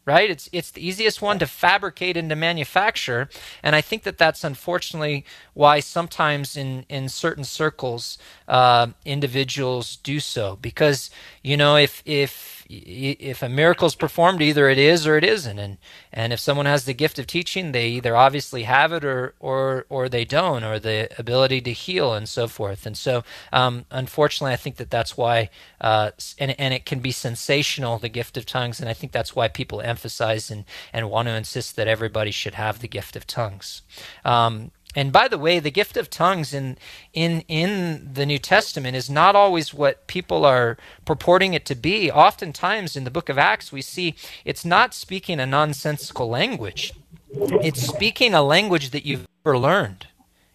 [0.07, 0.31] right?
[0.31, 3.29] It's it's the easiest one to fabricate and to manufacture,
[3.61, 8.17] and I think that that's unfortunately why sometimes in in certain circles
[8.47, 11.11] uh, individuals do so because
[11.43, 15.59] you know if if if a miracle is performed, either it is or it isn't.
[15.59, 15.77] And
[16.11, 19.85] and if someone has the gift of teaching, they either obviously have it or or
[19.89, 22.85] or they don't, or the ability to heal and so forth.
[22.85, 25.49] And so, um, unfortunately, I think that that's why,
[25.81, 29.35] uh, and and it can be sensational, the gift of tongues, and I think that's
[29.35, 33.25] why people emphasize and and want to insist that everybody should have the gift of
[33.27, 33.81] tongues.
[34.25, 36.75] Um, and by the way, the gift of tongues in
[37.13, 42.09] in in the New Testament is not always what people are purporting it to be.
[42.09, 46.93] Oftentimes in the book of Acts, we see it's not speaking a nonsensical language.
[47.29, 50.07] It's speaking a language that you've never learned.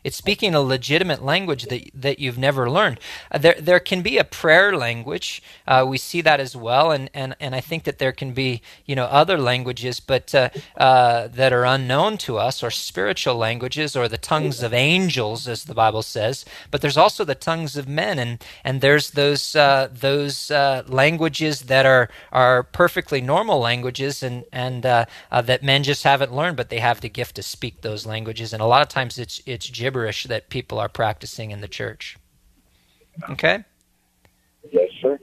[0.04, 2.98] It's speaking a legitimate language that that you've never learned.
[3.30, 5.42] Uh, there there can be a prayer language.
[5.66, 8.62] Uh, we see that as well, and, and and I think that there can be
[8.84, 13.94] you know other languages, but uh, uh, that are unknown to us, or spiritual languages,
[13.94, 16.44] or the tongues of angels, as the Bible says.
[16.72, 21.62] But there's also the tongues of men, and and there's those uh, those uh, languages
[21.62, 26.80] that are are perfectly normal languages, and and that men just haven't learned, but they
[26.80, 29.91] have the gift to speak those languages, and a lot of times it's it's gibberish
[29.92, 32.16] gibberish that people are practicing in the church.
[33.28, 33.64] Okay.
[34.70, 35.18] Yes, sir.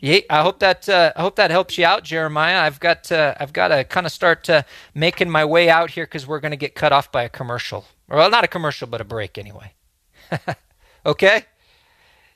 [0.00, 2.60] Yeah, I hope that uh, I hope that helps you out, Jeremiah.
[2.60, 4.62] I've got uh, I've got to kind of start uh,
[4.94, 7.86] making my way out here because we're going to get cut off by a commercial.
[8.08, 9.72] Well, not a commercial, but a break anyway.
[11.06, 11.44] okay.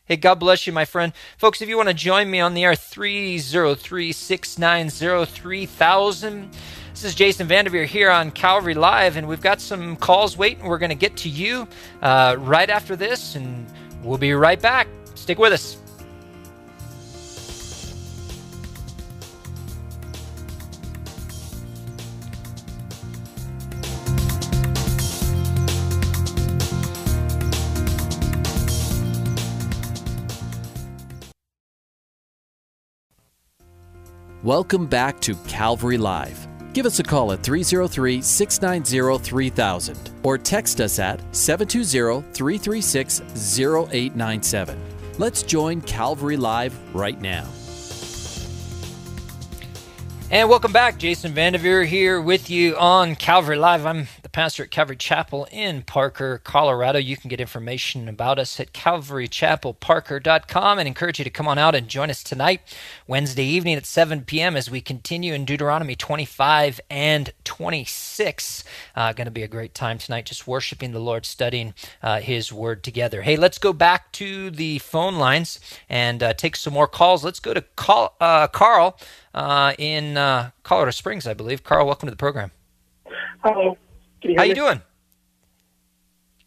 [0.04, 1.12] Hey, God bless you, my friend.
[1.36, 6.50] Folks, if you want to join me on the air, 303 690 3000.
[6.98, 10.64] This is Jason Vandeveer here on Calvary Live, and we've got some calls waiting.
[10.64, 11.68] We're going to get to you
[12.02, 13.64] uh, right after this, and
[14.02, 14.88] we'll be right back.
[15.14, 15.76] Stick with us.
[34.42, 36.47] Welcome back to Calvary Live.
[36.78, 43.20] Give us a call at 303 690 3000 or text us at 720 336
[43.60, 44.78] 0897.
[45.18, 47.48] Let's join Calvary Live right now.
[50.30, 50.98] And welcome back.
[50.98, 53.84] Jason Vandeveer here with you on Calvary Live.
[53.84, 54.06] I'm
[54.38, 57.00] pastor at Calvary Chapel in Parker, Colorado.
[57.00, 61.74] You can get information about us at calvarychapelparker.com and encourage you to come on out
[61.74, 62.60] and join us tonight,
[63.08, 64.56] Wednesday evening at 7 p.m.
[64.56, 68.62] as we continue in Deuteronomy 25 and 26.
[68.94, 72.52] Uh, going to be a great time tonight just worshiping the Lord, studying uh, His
[72.52, 73.22] Word together.
[73.22, 77.24] Hey, let's go back to the phone lines and uh, take some more calls.
[77.24, 79.00] Let's go to call, uh, Carl
[79.34, 81.64] uh, in uh, Colorado Springs, I believe.
[81.64, 82.52] Carl, welcome to the program.
[83.42, 83.76] Hello.
[84.22, 84.48] You How me?
[84.48, 84.82] you doing?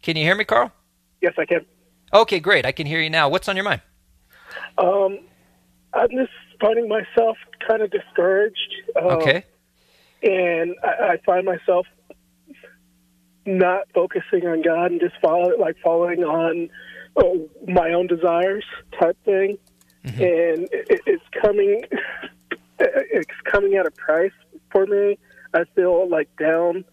[0.02, 0.72] Can you hear me, Carl?
[1.20, 1.64] Yes, I can.
[2.12, 2.66] Okay, great.
[2.66, 3.28] I can hear you now.
[3.28, 3.80] What's on your mind?
[4.78, 5.20] Um,
[5.94, 8.74] I'm just finding myself kind of discouraged.
[8.96, 9.44] Uh, okay.
[10.22, 11.86] And I, I find myself
[13.46, 16.70] not focusing on God and just follow like following on
[17.16, 18.64] oh, my own desires
[19.00, 19.58] type thing.
[20.04, 20.22] Mm-hmm.
[20.22, 21.82] And it, it's coming
[22.78, 24.32] it's coming at a price
[24.70, 25.18] for me.
[25.54, 26.84] I feel like down.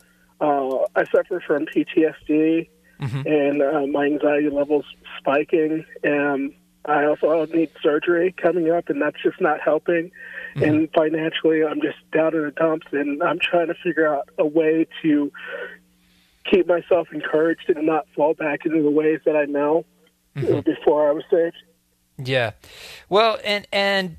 [0.42, 2.70] Uh, I suffer from PTSD,
[3.02, 3.28] mm-hmm.
[3.28, 4.86] and uh, my anxiety levels
[5.18, 5.86] spiking.
[6.04, 6.54] And
[6.86, 10.12] I also need surgery coming up, and that's just not helping.
[10.56, 10.64] Mm-hmm.
[10.64, 14.46] And financially, I'm just down in the dumps, and I'm trying to figure out a
[14.46, 15.32] way to
[16.50, 19.86] keep myself encouraged and not fall back into the ways that I know
[20.36, 20.62] mm-hmm.
[20.62, 21.58] before I was saved.
[22.18, 22.52] Yeah,
[23.08, 24.18] well, and and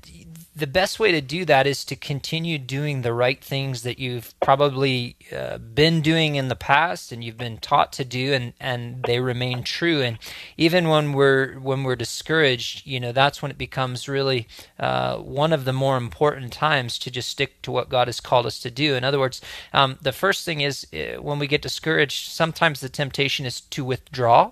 [0.53, 4.37] the best way to do that is to continue doing the right things that you've
[4.41, 9.03] probably uh, been doing in the past and you've been taught to do and, and
[9.03, 10.01] they remain true.
[10.01, 10.17] And
[10.57, 15.53] even when we're when we're discouraged you know that's when it becomes really uh, one
[15.53, 18.69] of the more important times to just stick to what God has called us to
[18.69, 18.95] do.
[18.95, 19.39] In other words
[19.71, 23.85] um, the first thing is uh, when we get discouraged sometimes the temptation is to
[23.85, 24.51] withdraw.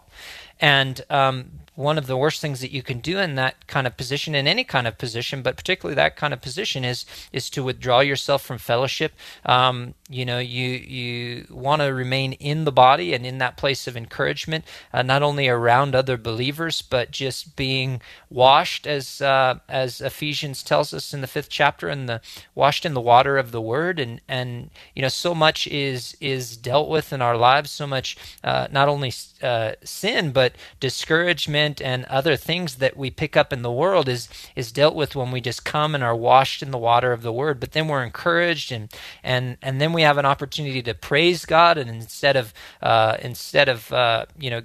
[0.61, 3.95] And um, one of the worst things that you can do in that kind of
[3.95, 7.63] position, in any kind of position, but particularly that kind of position, is is to
[7.63, 9.13] withdraw yourself from fellowship.
[9.45, 13.87] Um, you know, you you want to remain in the body and in that place
[13.87, 20.01] of encouragement, uh, not only around other believers, but just being washed, as uh, as
[20.01, 22.19] Ephesians tells us in the fifth chapter, and the
[22.55, 26.57] washed in the water of the Word, and and you know, so much is is
[26.57, 32.05] dealt with in our lives, so much uh, not only uh, sin, but discouragement and
[32.05, 35.41] other things that we pick up in the world is is dealt with when we
[35.41, 37.59] just come and are washed in the water of the Word.
[37.59, 38.91] But then we're encouraged, and
[39.23, 43.69] and and then we have an opportunity to praise God, and instead of uh, instead
[43.69, 44.61] of uh, you know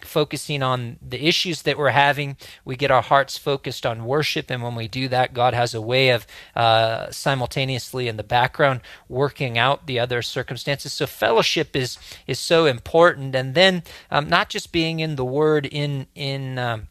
[0.00, 2.36] focusing on the issues that we're having.
[2.64, 5.80] We get our hearts focused on worship, and when we do that, God has a
[5.80, 10.92] way of uh, simultaneously in the background working out the other circumstances.
[10.92, 15.66] So fellowship is is so important, and then um, not just being in the Word
[15.66, 16.88] in in um,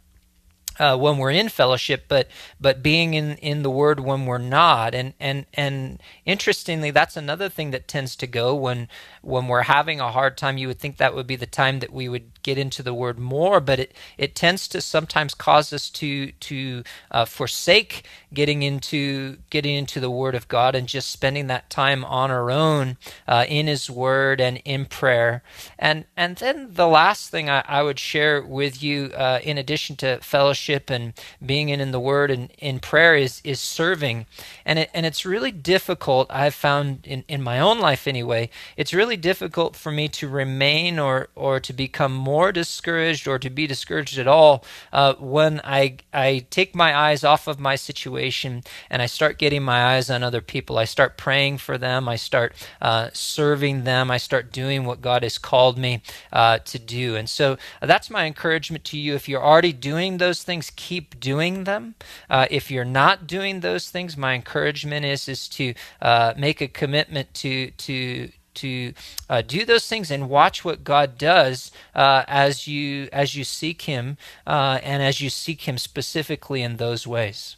[0.80, 2.28] uh, when we're in fellowship, but
[2.60, 7.50] but being in, in the Word when we're not, and and and interestingly, that's another
[7.50, 8.88] thing that tends to go when
[9.21, 10.58] when we're having a hard time.
[10.58, 13.19] You would think that would be the time that we would get into the Word
[13.19, 19.38] more, but it it tends to sometimes cause us to to uh, forsake getting into
[19.49, 22.95] getting into the Word of God and just spending that time on our own
[23.27, 25.43] uh, in His Word and in prayer.
[25.77, 29.97] And and then the last thing I, I would share with you, uh, in addition
[29.97, 31.13] to fellowship and
[31.45, 34.25] being in, in the Word and in prayer, is is serving.
[34.65, 36.27] And it and it's really difficult.
[36.29, 38.49] I've found in in my own life anyway.
[38.77, 43.50] It's really difficult for me to remain or or to become more discouraged or to
[43.50, 48.47] be discouraged at all uh, when I I take my eyes off of my situation
[48.47, 50.78] situation and I start getting my eyes on other people.
[50.78, 52.08] I start praying for them.
[52.08, 54.12] I start uh, serving them.
[54.12, 57.15] I start doing what God has called me uh, to do.
[57.15, 59.15] And so uh, that's my encouragement to you.
[59.15, 61.95] If you're already doing those things, keep doing them.
[62.30, 66.67] Uh, if you're not doing those things, my encouragement is is to uh, make a
[66.67, 68.93] commitment to to to
[69.29, 73.83] uh, do those things and watch what God does uh, as you as you seek
[73.83, 77.57] Him uh, and as you seek Him specifically in those ways.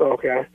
[0.00, 0.46] Okay.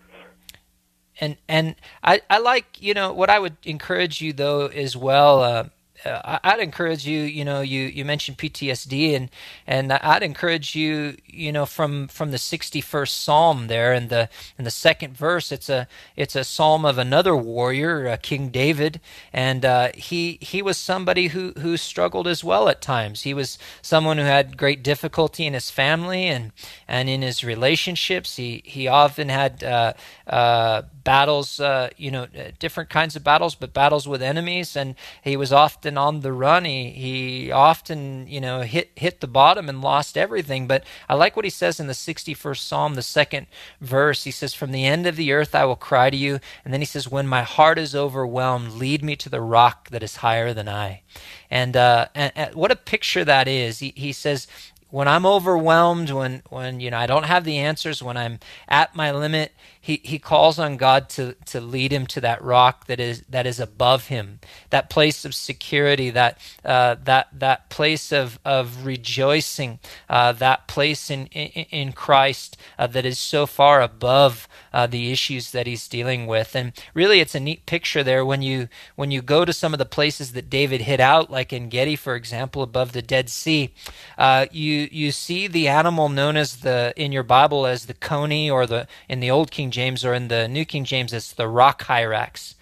[1.19, 5.69] And and I I like you know what I would encourage you though as well.
[6.05, 9.29] Uh, I'd encourage you, you know, you, you mentioned PTSD, and
[9.65, 14.65] and I'd encourage you, you know, from from the 61st Psalm there, in the in
[14.65, 18.99] the second verse, it's a it's a psalm of another warrior, uh, King David,
[19.31, 23.21] and uh, he he was somebody who who struggled as well at times.
[23.21, 26.51] He was someone who had great difficulty in his family and
[26.87, 28.35] and in his relationships.
[28.35, 29.93] He he often had uh,
[30.27, 32.27] uh battles, uh, you know,
[32.59, 36.65] different kinds of battles, but battles with enemies, and he was often on the run.
[36.65, 40.67] He, he often, you know, hit hit the bottom and lost everything.
[40.67, 43.47] But I like what he says in the 61st Psalm, the second
[43.81, 44.23] verse.
[44.23, 46.39] He says, From the end of the earth I will cry to you.
[46.63, 50.03] And then he says, When my heart is overwhelmed, lead me to the rock that
[50.03, 51.01] is higher than I.
[51.49, 53.79] And, uh, and, and what a picture that is.
[53.79, 54.47] He, he says,
[54.93, 58.37] when I'm overwhelmed, when when you know I don't have the answers, when I'm
[58.67, 62.85] at my limit, he, he calls on God to, to lead him to that rock
[62.85, 64.39] that is that is above him,
[64.69, 69.79] that place of security, that uh, that that place of of rejoicing,
[70.09, 75.11] uh, that place in in, in Christ uh, that is so far above uh, the
[75.11, 76.55] issues that he's dealing with.
[76.55, 79.79] And really, it's a neat picture there when you when you go to some of
[79.79, 83.73] the places that David hit out, like En Gedi, for example, above the Dead Sea.
[84.17, 84.45] Uh,
[84.91, 88.87] you see the animal known as the in your Bible as the coney, or the
[89.07, 92.55] in the Old King James or in the New King James, it's the rock hyrax.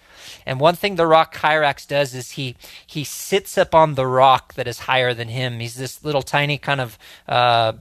[0.46, 2.56] And one thing the rock hyrax does is he
[2.86, 5.60] he sits up on the rock that is higher than him.
[5.60, 6.98] He's this little tiny kind of
[7.28, 7.74] uh,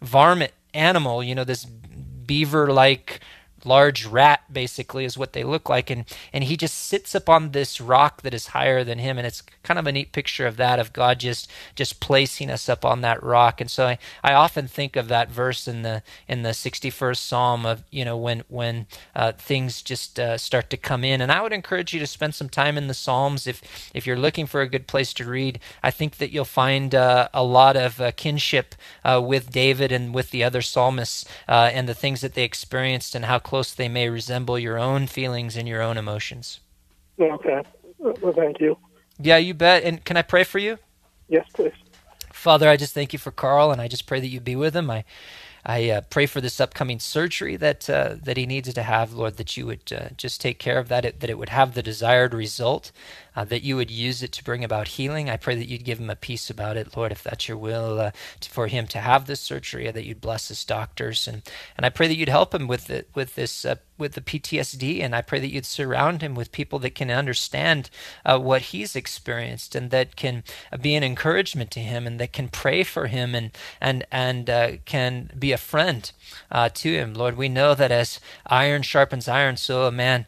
[0.00, 3.20] varmint animal, you know, this beaver-like
[3.64, 5.90] large rat basically is what they look like.
[5.90, 9.18] And and he just sits up on this rock that is higher than him.
[9.18, 12.68] And it's kind of a neat picture of that of God just just placing us
[12.68, 13.60] up on that rock.
[13.60, 17.66] And so I, I often think of that verse in the in the 61st psalm
[17.66, 21.20] of you know when when uh, things just uh, start to come in.
[21.20, 24.16] And I would encourage you to spend some time in the psalms if if you're
[24.16, 25.60] looking for a good place to read.
[25.82, 30.14] I think that you'll find uh, a lot of uh, kinship uh, with David and
[30.14, 33.88] with the other psalmists uh, and the things that they experienced and how close they
[33.88, 36.60] may resemble your own feelings and your own emotions.
[37.18, 37.62] Okay.
[37.98, 38.76] Well, thank you.
[39.18, 39.84] Yeah, you bet.
[39.84, 40.78] And can I pray for you?
[41.28, 41.72] Yes, please.
[42.30, 44.76] Father, I just thank you for Carl, and I just pray that you be with
[44.76, 44.90] him.
[44.90, 45.04] I,
[45.64, 49.38] I uh, pray for this upcoming surgery that uh, that he needs to have, Lord.
[49.38, 51.82] That you would uh, just take care of that, it, that it would have the
[51.82, 52.92] desired result,
[53.38, 55.30] uh, that you would use it to bring about healing.
[55.30, 58.00] I pray that you'd give him a peace about it, Lord, if that's your will,
[58.00, 58.10] uh,
[58.40, 61.42] to, for him to have this surgery, that you'd bless his doctors, and
[61.76, 65.04] and I pray that you'd help him with it, with this, uh, with the PTSD,
[65.04, 67.90] and I pray that you'd surround him with people that can understand
[68.26, 70.42] uh, what he's experienced, and that can
[70.80, 74.72] be an encouragement to him, and that can pray for him, and and and uh,
[74.84, 76.10] can be a friend
[76.50, 77.36] uh, to him, Lord.
[77.36, 80.26] We know that as iron sharpens iron, so a man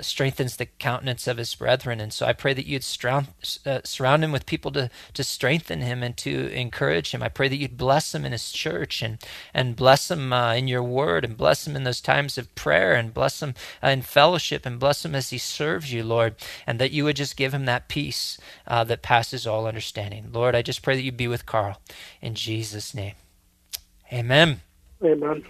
[0.00, 2.05] strengthens the countenance of his brethren.
[2.06, 3.26] And so I pray that you'd surround,
[3.66, 7.20] uh, surround him with people to, to strengthen him and to encourage him.
[7.20, 9.18] I pray that you'd bless him in his church and,
[9.52, 12.94] and bless him uh, in your word and bless him in those times of prayer
[12.94, 16.78] and bless him uh, in fellowship and bless him as he serves you, Lord, and
[16.78, 18.38] that you would just give him that peace
[18.68, 20.28] uh, that passes all understanding.
[20.32, 21.80] Lord, I just pray that you be with Carl.
[22.22, 23.14] In Jesus' name.
[24.12, 24.60] Amen.
[25.02, 25.42] Amen.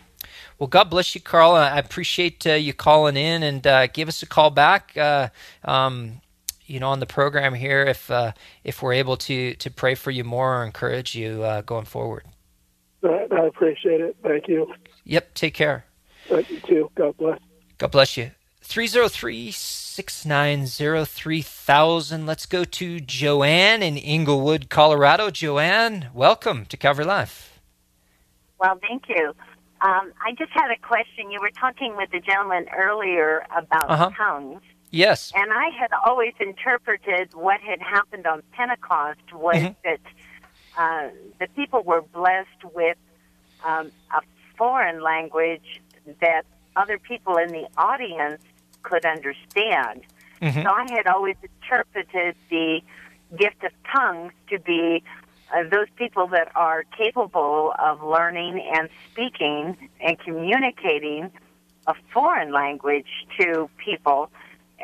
[0.59, 1.53] Well, God bless you, Carl.
[1.53, 4.97] I appreciate uh, you calling in and uh, give us a call back.
[4.97, 5.29] Uh,
[5.63, 6.23] um,
[6.67, 8.33] you know, on the program here, if uh,
[8.65, 12.25] if we're able to to pray for you more or encourage you uh, going forward.
[13.05, 14.17] I appreciate it.
[14.23, 14.73] Thank you.
[15.05, 15.35] Yep.
[15.35, 15.85] Take care.
[16.29, 16.91] Thank you too.
[16.97, 17.39] God bless.
[17.79, 18.33] God bless you.
[18.63, 22.27] 303 690 3000.
[22.27, 25.31] Let's go to Joanne in Englewood, Colorado.
[25.31, 27.61] Joanne, welcome to Calvary Live.
[28.59, 29.29] Well, thank you.
[29.83, 31.31] Um, I just had a question.
[31.31, 34.11] You were talking with the gentleman earlier about Uh-huh.
[34.17, 34.63] tongues.
[34.91, 35.33] Yes.
[35.35, 39.77] And I had always interpreted what had happened on Pentecost was Mhm.
[39.85, 40.01] that
[40.79, 41.09] uh,
[41.41, 42.99] the people were blessed with
[43.65, 44.21] um, a
[44.59, 45.81] foreign language
[46.21, 46.45] that
[46.77, 48.43] other people in the audience
[48.83, 50.03] could understand.
[50.43, 50.63] Mhm.
[50.63, 52.83] So I had always interpreted the
[53.37, 55.03] gift of tongues to be
[55.55, 61.31] uh, those people that are capable of learning and speaking and communicating
[61.87, 64.29] a foreign language to people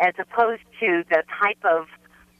[0.00, 1.86] as opposed to the type of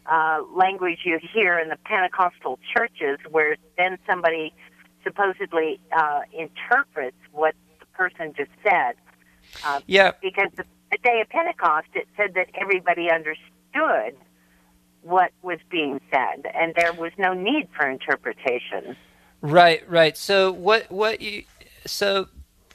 [0.07, 4.53] uh, language you hear in the Pentecostal churches where then somebody
[5.05, 8.95] supposedly uh, interprets what the person just said.
[9.65, 10.13] Uh, Yeah.
[10.23, 14.17] Because the, the day of Pentecost, it said that everybody understood
[15.03, 18.97] what was being said, and there was no need for interpretation.
[19.41, 20.17] Right, right.
[20.17, 21.43] So what what you
[21.85, 22.29] so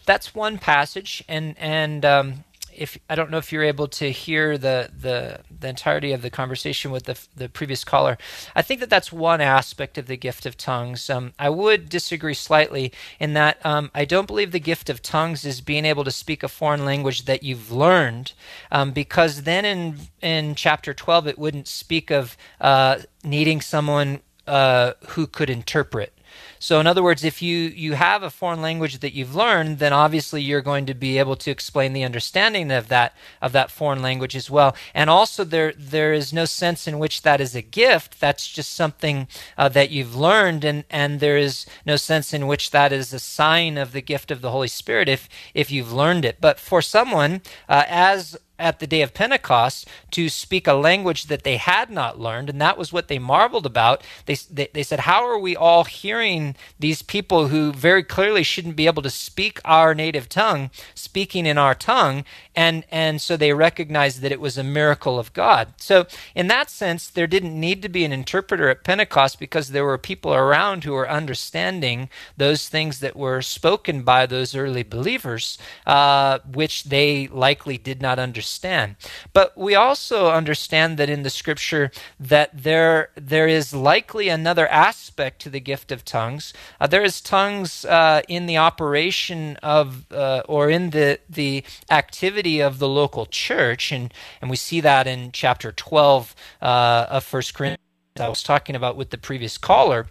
[0.05, 2.43] that's one passage and and um
[2.77, 6.29] if I don't know if you're able to hear the the the entirety of the
[6.29, 8.17] conversation with the the previous caller.
[8.55, 11.09] I think that that's one aspect of the gift of tongues.
[11.09, 15.45] Um, I would disagree slightly in that um, I don't believe the gift of tongues
[15.45, 18.33] is being able to speak a foreign language that you've learned,
[18.71, 24.93] um, because then in in chapter twelve it wouldn't speak of uh, needing someone uh,
[25.09, 26.16] who could interpret.
[26.59, 29.93] So, in other words, if you, you have a foreign language that you've learned, then
[29.93, 34.01] obviously you're going to be able to explain the understanding of that of that foreign
[34.01, 34.75] language as well.
[34.93, 38.19] And also, there there is no sense in which that is a gift.
[38.19, 39.27] That's just something
[39.57, 43.19] uh, that you've learned, and and there is no sense in which that is a
[43.19, 46.37] sign of the gift of the Holy Spirit if if you've learned it.
[46.41, 51.43] But for someone, uh, as at the day of Pentecost to speak a language that
[51.43, 54.03] they had not learned, and that was what they marveled about.
[54.25, 58.75] They, they, they, said, How are we all hearing these people who very clearly shouldn't
[58.75, 62.25] be able to speak our native tongue, speaking in our tongue?
[62.55, 65.73] And, and so they recognized that it was a miracle of God.
[65.77, 69.85] So, in that sense, there didn't need to be an interpreter at Pentecost because there
[69.85, 75.59] were people around who were understanding those things that were spoken by those early believers,
[75.85, 78.95] uh, which they likely did not understand understand.
[79.33, 85.41] But we also understand that in the scripture that there there is likely another aspect
[85.41, 86.53] to the gift of tongues.
[86.79, 92.61] Uh, there is tongues uh, in the operation of uh, or in the the activity
[92.61, 97.53] of the local church, and and we see that in chapter twelve uh, of First
[97.53, 97.81] Corinthians.
[98.19, 100.07] I was talking about with the previous caller.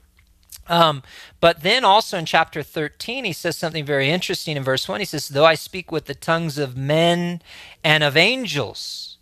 [0.69, 1.03] Um,
[1.41, 5.01] but then also in chapter 13, he says something very interesting in verse 1.
[5.01, 7.43] He says, Though I speak with the tongues of men
[7.85, 9.17] and of angels,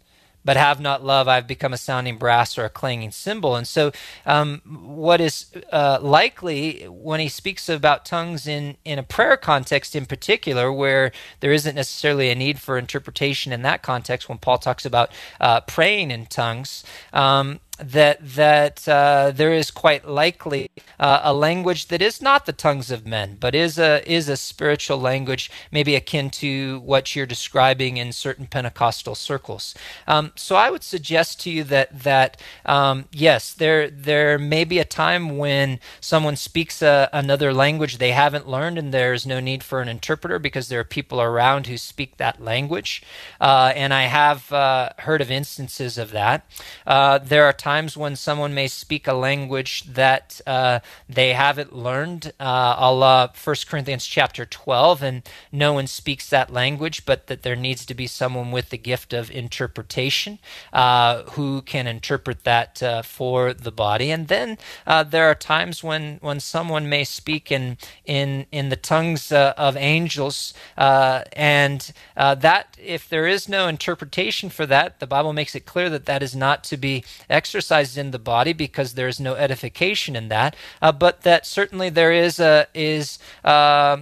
[0.45, 3.57] but have not love, I've become a sounding brass or a clanging cymbal.
[3.57, 3.93] And so,
[4.27, 9.97] um, what is uh, likely when he speaks about tongues in, in a prayer context
[9.97, 14.59] in particular, where there isn't necessarily a need for interpretation in that context, when Paul
[14.59, 20.71] talks about uh, praying in tongues, um, that that uh, there is quite likely
[21.01, 24.37] uh, a language that is not the tongues of men, but is a is a
[24.37, 29.75] spiritual language, maybe akin to what you're describing in certain Pentecostal circles.
[30.07, 34.79] Um, so I would suggest to you that that um, yes, there there may be
[34.79, 39.65] a time when someone speaks a, another language they haven't learned, and there's no need
[39.65, 43.03] for an interpreter because there are people around who speak that language.
[43.41, 46.47] Uh, and I have uh, heard of instances of that.
[46.87, 52.31] Uh, there are times when someone may speak a language that uh, they haven't learned,
[52.39, 57.41] uh, a la 1 Corinthians chapter 12, and no one speaks that language, but that
[57.41, 60.39] there needs to be someone with the gift of interpretation
[60.75, 64.11] uh, who can interpret that uh, for the body.
[64.11, 68.77] And then uh, there are times when, when someone may speak in, in, in the
[68.77, 75.33] tongues uh, of angels, and that, if there is no interpretation for that, the Bible
[75.33, 78.95] makes it clear that that is not to be exercised exercised in the body because
[78.95, 83.19] there is no edification in that, uh, but that certainly there is a is.
[83.45, 83.99] Uh,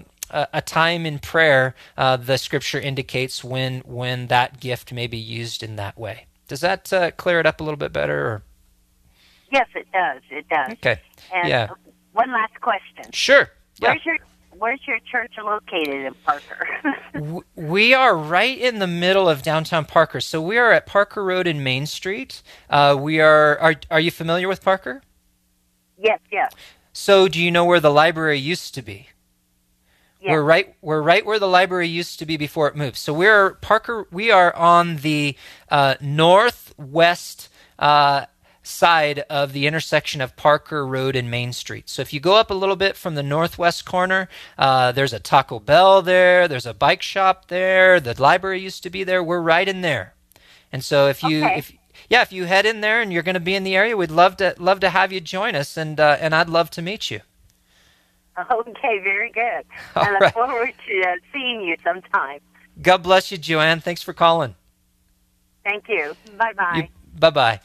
[0.55, 5.63] a time in prayer, uh, the scripture indicates when when that gift may be used
[5.63, 6.25] in that way.
[6.49, 8.19] Does that uh, clear it up a little bit better?
[8.19, 8.43] Or?
[9.51, 10.23] Yes, it does.
[10.31, 10.73] It does.
[10.73, 10.99] Okay.
[11.35, 11.69] And yeah.
[12.15, 13.13] One last question.
[13.13, 13.51] Sure.
[13.79, 14.17] Where's your
[14.59, 17.45] where's your church located in Parker?
[17.57, 20.21] we are right in the middle of downtown Parker.
[20.21, 22.43] So we are at Parker Road and Main Street.
[22.71, 23.75] Uh, we are, are.
[23.91, 25.03] Are you familiar with Parker?
[25.99, 26.21] Yes.
[26.31, 26.53] Yes.
[26.93, 29.09] So do you know where the library used to be?
[30.21, 30.31] Yes.
[30.31, 30.75] We're right.
[30.83, 32.97] We're right where the library used to be before it moved.
[32.97, 34.07] So we're Parker.
[34.13, 35.37] We are on the
[35.69, 37.49] uh, northwest
[37.79, 38.27] uh,
[38.63, 41.89] side of the intersection of Parker Road and Main Street.
[41.89, 45.19] So if you go up a little bit from the northwest corner, uh, there's a
[45.19, 49.23] Taco Bell there, there's a bike shop there, the library used to be there.
[49.23, 50.15] We're right in there.
[50.73, 51.59] And so if you okay.
[51.59, 51.73] if
[52.09, 54.11] yeah, if you head in there and you're going to be in the area, we'd
[54.11, 57.11] love to love to have you join us, and uh, and I'd love to meet
[57.11, 57.21] you.
[58.39, 59.65] Okay, very good.
[59.97, 60.35] All I look right.
[60.35, 62.41] forward to uh, seeing you sometime.
[62.81, 63.81] God bless you, Joanne.
[63.81, 64.55] Thanks for calling.
[65.65, 66.17] Thank you.
[66.39, 66.89] Bye bye.
[67.19, 67.61] Bye bye.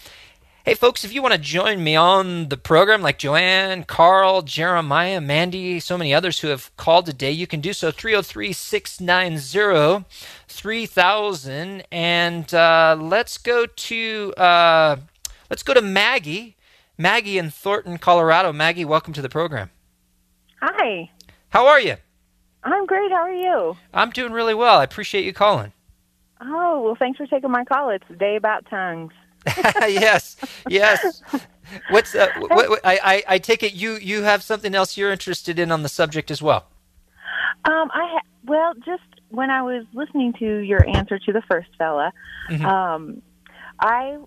[0.68, 5.22] Hey, folks, if you want to join me on the program, like Joanne, Carl, Jeremiah,
[5.22, 10.06] Mandy, so many others who have called today, you can do so 303 690
[10.50, 11.84] 3000.
[11.90, 14.34] And uh, let's go to.
[14.36, 14.98] Uh,
[15.50, 16.58] let's go to Maggie.
[16.98, 18.52] Maggie in Thornton, Colorado.
[18.52, 19.70] Maggie, welcome to the program.
[20.62, 21.10] Hi.
[21.48, 21.96] How are you?
[22.66, 23.10] I'm great.
[23.10, 23.78] How are you?
[23.94, 24.80] I'm doing really well.
[24.80, 25.72] I appreciate you calling.
[26.42, 27.90] Oh, well, thanks for taking my call.
[27.90, 29.14] It's a day about tongues.
[29.88, 30.36] yes,
[30.68, 31.22] yes.
[31.90, 35.12] What's uh, what, what, I, I I take it you you have something else you're
[35.12, 36.66] interested in on the subject as well.
[37.66, 41.70] Um, I ha- well, just when I was listening to your answer to the first
[41.78, 42.14] fella,
[42.50, 42.64] Mhm.
[42.64, 43.22] um,
[43.80, 44.18] I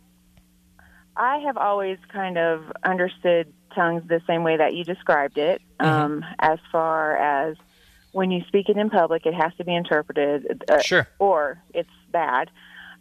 [1.16, 5.62] I have always kind of understood tongues the same way that you described it.
[5.78, 7.56] Um, as far as
[8.12, 11.06] when you speak it in public, it has to be interpreted, uh, Sure.
[11.18, 12.50] or it's bad.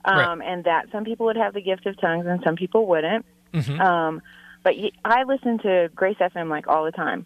[0.06, 0.26] Right.
[0.26, 3.26] Um, and that some people would have the gift of tongues and some people wouldn't.
[3.54, 3.80] Mhm.
[3.80, 4.22] Um,
[4.64, 7.26] but I listen to Grace FM like all the time.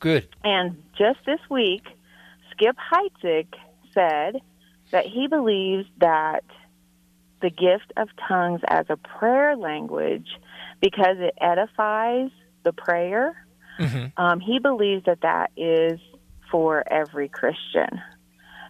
[0.00, 0.28] Good.
[0.44, 1.82] And just this week,
[2.52, 3.46] Skip Heitzig
[3.92, 4.40] said
[4.90, 6.44] that he believes that
[7.42, 10.28] the gift of tongues as a prayer language,
[10.80, 12.30] because it edifies
[12.62, 13.34] the prayer,
[13.78, 14.06] Mm-hmm.
[14.16, 16.00] um, he believes that that is
[16.50, 18.00] for every Christian.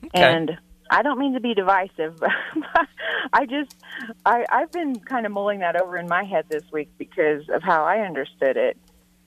[0.04, 0.10] Okay.
[0.20, 0.58] And
[0.90, 2.88] I don't mean to be divisive, but
[3.32, 3.76] I just
[4.24, 7.62] I, I've been kind of mulling that over in my head this week because of
[7.62, 8.76] how I understood it.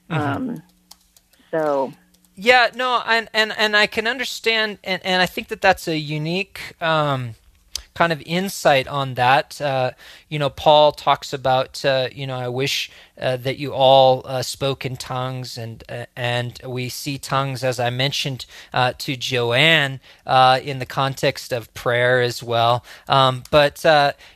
[0.10, 0.22] Mm-hmm.
[0.22, 0.64] Um,
[1.51, 1.91] so
[2.36, 5.97] Yeah, no, and and and I can understand, and and I think that that's a
[5.97, 6.82] unique.
[6.82, 7.36] Um,
[7.99, 9.91] kind of insight on that uh,
[10.29, 12.89] you know paul talks about uh, you know i wish
[13.19, 17.77] uh, that you all uh, spoke in tongues and uh, and we see tongues as
[17.77, 19.99] i mentioned uh, to joanne
[20.63, 23.83] in the context of prayer as well um, but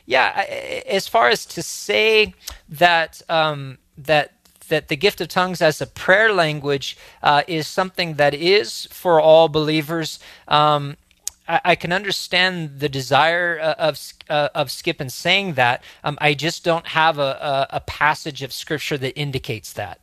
[0.04, 0.44] yeah
[0.86, 2.34] as far as to say
[2.68, 4.34] that um, that
[4.68, 9.20] that the gift of tongues as a prayer language uh, is something that is for
[9.20, 10.18] all believers.
[10.48, 10.96] Um,
[11.48, 15.82] I, I can understand the desire uh, of uh, of Skip in saying that.
[16.02, 20.00] Um, I just don't have a, a, a passage of scripture that indicates that.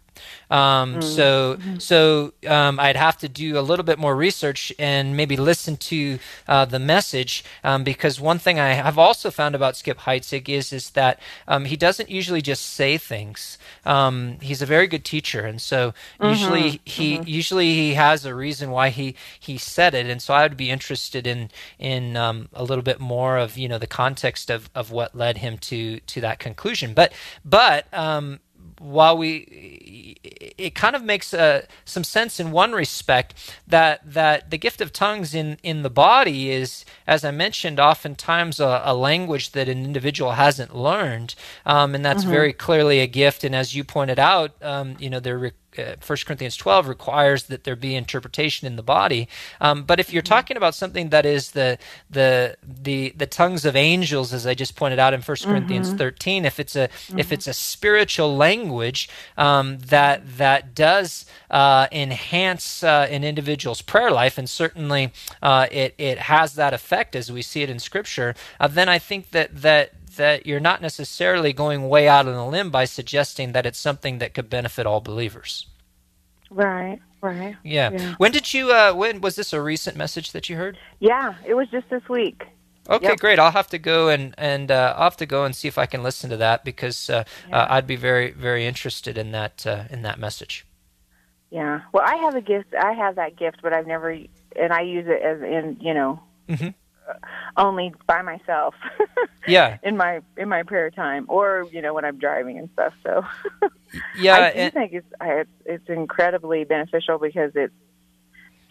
[0.50, 5.36] Um, So, so um, I'd have to do a little bit more research and maybe
[5.38, 10.00] listen to uh, the message um, because one thing I have also found about Skip
[10.00, 13.58] Heitzig is is that um, he doesn't usually just say things.
[13.86, 18.72] Um, he's a very good teacher, and so usually he usually he has a reason
[18.72, 21.50] why he he said it, and so I would be interested in
[21.80, 25.38] in um, a little bit more of you know the context of of what led
[25.38, 26.94] him to to that conclusion.
[26.94, 27.14] But
[27.44, 28.40] but um,
[28.82, 30.18] while we
[30.58, 34.92] it kind of makes uh, some sense in one respect that that the gift of
[34.92, 39.86] tongues in in the body is as i mentioned oftentimes a, a language that an
[39.86, 41.36] individual hasn't learned.
[41.66, 43.44] Um, and that's very clearly a gift.
[43.44, 47.44] And as you pointed out um, you know there re- uh, 1 Corinthians 12 requires
[47.44, 49.28] that there be interpretation in the body.
[49.60, 51.78] Um, but if you're talking about something that is the
[52.10, 56.46] the the the tongues of angels, as I just pointed out in 1 Corinthians 13,
[56.46, 63.08] if it's a if it's a spiritual language um, that that does uh, enhance uh,
[63.10, 65.12] an individual's prayer life, and certainly
[65.42, 69.00] uh, it it has that effect as we see it in Scripture, uh, then I
[69.00, 73.52] think that that that you're not necessarily going way out on a limb by suggesting
[73.54, 75.68] that it's something that could benefit all believers.
[76.50, 77.56] right, right.
[77.64, 77.92] Yeah.
[77.92, 78.16] Yeah.
[78.18, 78.72] When did you?
[78.72, 80.78] Uh, when was this a recent message that you heard?
[81.00, 82.44] Yeah, it was just this week.
[82.90, 83.20] Okay, Yep.
[83.20, 83.40] great.
[83.40, 85.86] I'll have to go and and uh, I'll have to go and see if I
[85.86, 89.84] can listen to that because uh, uh, I'd be very very interested in that uh,
[89.90, 90.66] in that message.
[91.52, 91.82] Yeah.
[91.94, 92.74] Well, I have a gift.
[92.76, 96.20] I have that gift, but I've never, and I use it as in, you know,
[96.50, 96.74] Mhm.
[97.58, 98.76] Only by myself
[99.48, 99.78] Yeah.
[99.84, 102.94] in my in my prayer time, or you know when I'm driving and stuff.
[103.04, 103.26] So
[104.18, 104.36] Yeah.
[104.36, 107.74] I do and- think it's I- it's it's incredibly beneficial because it's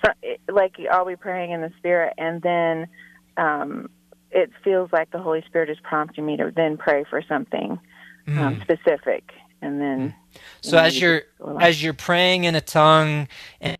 [0.04, 2.88] so- it- like I'll be praying in the spirit, and then
[3.36, 3.90] um,
[4.30, 7.78] it feels like the Holy Spirit is prompting me to then pray for something
[8.28, 9.30] um, specific,
[9.60, 10.14] and then
[10.60, 11.62] So you know, as you you're just go along.
[11.62, 13.26] as you're praying in a tongue,
[13.60, 13.76] and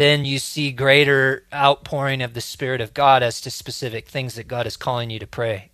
[0.00, 4.48] then you see greater outpouring of the Spirit of God as to specific things that
[4.48, 5.70] God is calling you to pray.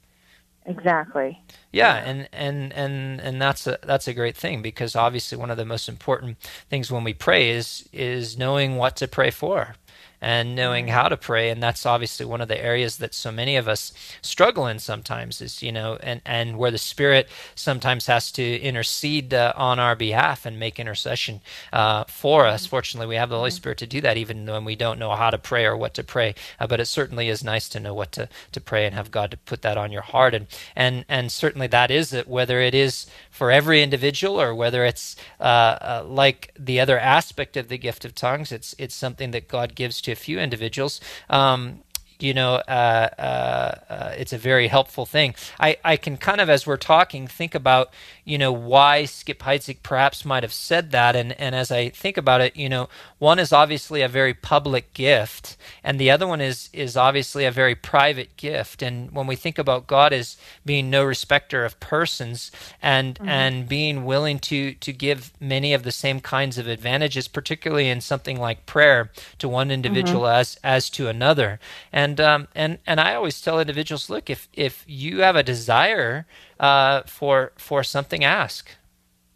[0.66, 1.42] exactly.
[1.72, 5.58] Yeah, and and and and that's a that's a great thing because obviously one of
[5.58, 6.38] the most important
[6.70, 9.76] things when we pray is is knowing what to pray for
[10.20, 13.56] and knowing how to pray and that's obviously one of the areas that so many
[13.56, 13.92] of us
[14.22, 19.34] struggle in sometimes is you know and and where the spirit sometimes has to intercede
[19.34, 21.40] uh, on our behalf and make intercession
[21.72, 22.66] uh, for us.
[22.66, 25.30] Fortunately we have the holy spirit to do that even when we don't know how
[25.30, 28.12] to pray or what to pray uh, but it certainly is nice to know what
[28.12, 30.34] to, to pray and have god to put that on your heart.
[30.34, 33.06] And and and certainly that is it whether it is
[33.36, 38.04] for every individual or whether it's uh, uh, like the other aspect of the gift
[38.06, 41.00] of tongues it's it's something that god gives to a few individuals.
[41.28, 41.82] Um,
[42.18, 45.34] you know, uh, uh, uh, it's a very helpful thing.
[45.60, 47.90] I, I can kind of, as we're talking, think about,
[48.24, 51.16] you know, why Skip Heitzig perhaps might have said that.
[51.16, 52.88] And, and as I think about it, you know,
[53.18, 57.50] one is obviously a very public gift, and the other one is, is obviously a
[57.50, 58.82] very private gift.
[58.82, 62.50] And when we think about God as being no respecter of persons
[62.82, 67.88] and, and being willing to, to give many of the same kinds of advantages, particularly
[67.88, 71.58] in something like prayer, to one individual as, as to another.
[71.92, 76.26] And um, and and I always tell individuals, look, if if you have a desire
[76.60, 78.70] uh, for for something, ask.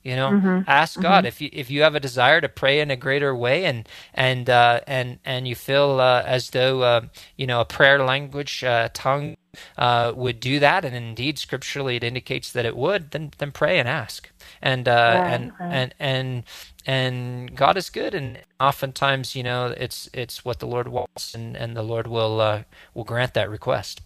[0.02, 0.64] You know, Mhm.
[0.66, 1.28] ask God Mhm.
[1.28, 4.48] if you if you have a desire to pray in a greater way, and and
[4.48, 7.00] uh, and and you feel uh, as though uh,
[7.36, 9.36] you know a prayer language uh, tongue
[9.76, 13.10] uh, would do that, and indeed scripturally it indicates that it would.
[13.10, 14.30] Then then pray and ask,
[14.62, 15.72] and uh, Right, and right.
[15.72, 16.44] and and
[16.86, 21.56] and God is good, and oftentimes you know it's it's what the Lord wants, and
[21.56, 22.62] and the Lord will uh,
[22.94, 24.02] will grant that request.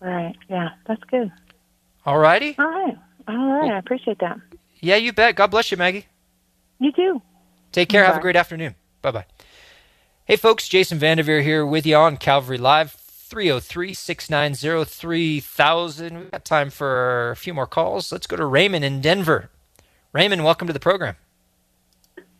[0.00, 0.36] Right.
[0.48, 1.32] Yeah, that's good.
[2.06, 2.54] All righty.
[2.58, 2.96] All right.
[3.28, 3.72] All right.
[3.72, 4.38] I appreciate that.
[4.80, 5.34] Yeah, you bet.
[5.36, 6.06] God bless you, Maggie.
[6.78, 7.22] You too.
[7.72, 8.04] Take care.
[8.04, 8.74] Have a great afternoon.
[9.00, 9.26] Bye bye.
[10.26, 16.18] Hey, folks, Jason Vandeveer here with you on Calvary Live, 303 690 3000.
[16.18, 18.10] We've got time for a few more calls.
[18.12, 19.50] Let's go to Raymond in Denver.
[20.14, 21.16] Raymond, welcome to the program.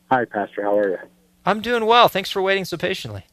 [0.09, 0.63] Hi, Pastor.
[0.63, 0.97] How are you?
[1.45, 2.07] I'm doing well.
[2.07, 3.25] Thanks for waiting so patiently.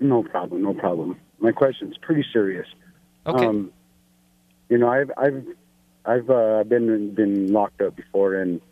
[0.00, 0.62] No problem.
[0.62, 1.20] No problem.
[1.38, 2.66] My question's pretty serious.
[3.26, 3.44] Okay.
[3.44, 3.70] Um,
[4.70, 5.46] you know, I've I've
[6.06, 8.62] I've uh, been been locked up before, and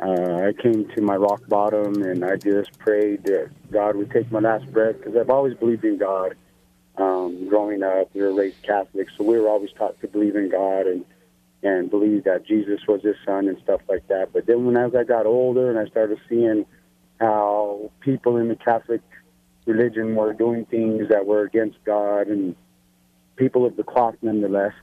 [0.00, 4.30] uh, I came to my rock bottom, and I just prayed that God would take
[4.30, 6.34] my last breath because I've always believed in God.
[6.98, 10.50] Um, growing up, we were raised Catholic, so we were always taught to believe in
[10.50, 11.06] God and
[11.62, 14.32] and believe that Jesus was His Son and stuff like that.
[14.32, 16.66] But then, when as I got older and I started seeing
[17.18, 19.00] how people in the Catholic
[19.64, 22.54] religion were doing things that were against God and
[23.36, 24.74] people of the cloth nonetheless,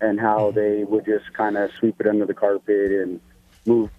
[0.00, 0.58] and how mm-hmm.
[0.58, 3.20] they would just kind of sweep it under the carpet and
[3.66, 3.90] move,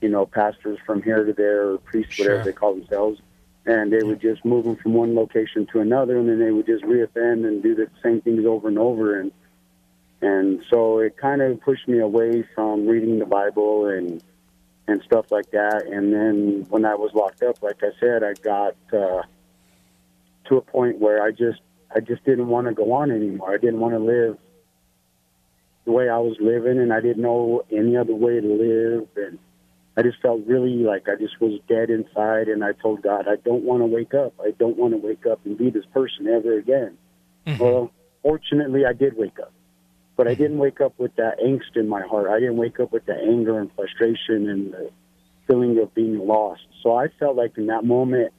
[0.00, 2.44] you know, pastors from here to there or priests, whatever Sure.
[2.44, 3.20] they call themselves.
[3.66, 6.66] And they would just move them from one location to another, and then they would
[6.66, 9.20] just reoffend and do the same things over and over.
[9.20, 9.32] And
[10.22, 14.22] and so it kind of pushed me away from reading the Bible and
[14.86, 15.86] and stuff like that.
[15.86, 19.22] And then when I was locked up, like I said, I got uh,
[20.48, 21.60] to a point where I just
[21.94, 23.52] I just didn't want to go on anymore.
[23.52, 24.38] I didn't want to live
[25.84, 29.08] the way I was living, and I didn't know any other way to live.
[29.16, 29.38] And
[29.96, 32.48] I just felt really like I just was dead inside.
[32.48, 34.34] And I told God, I don't want to wake up.
[34.40, 36.98] I don't want to wake up and be this person ever again.
[37.58, 37.90] Well,
[38.22, 39.52] fortunately, I did wake up,
[40.16, 40.42] but I mm-hmm.
[40.42, 42.28] didn't wake up with that angst in my heart.
[42.28, 44.90] I didn't wake up with the anger and frustration and the
[45.46, 46.62] feeling of being lost.
[46.82, 48.32] So I felt like in that moment,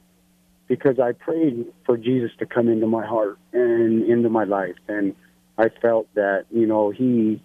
[0.68, 5.14] because I prayed for Jesus to come into my heart and into my life, and
[5.58, 7.42] I felt that you know He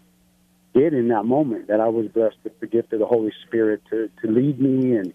[0.74, 3.82] did in that moment that I was blessed with the gift of the Holy Spirit
[3.90, 5.14] to to lead me, and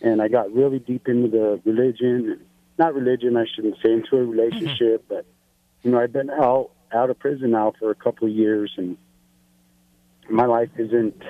[0.00, 2.40] and I got really deep into the religion,
[2.78, 4.30] not religion, I shouldn't say, into a mm-hmm.
[4.30, 5.24] relationship, but
[5.82, 8.96] you know I've been out out of prison now for a couple of years, and
[10.30, 11.22] my life isn't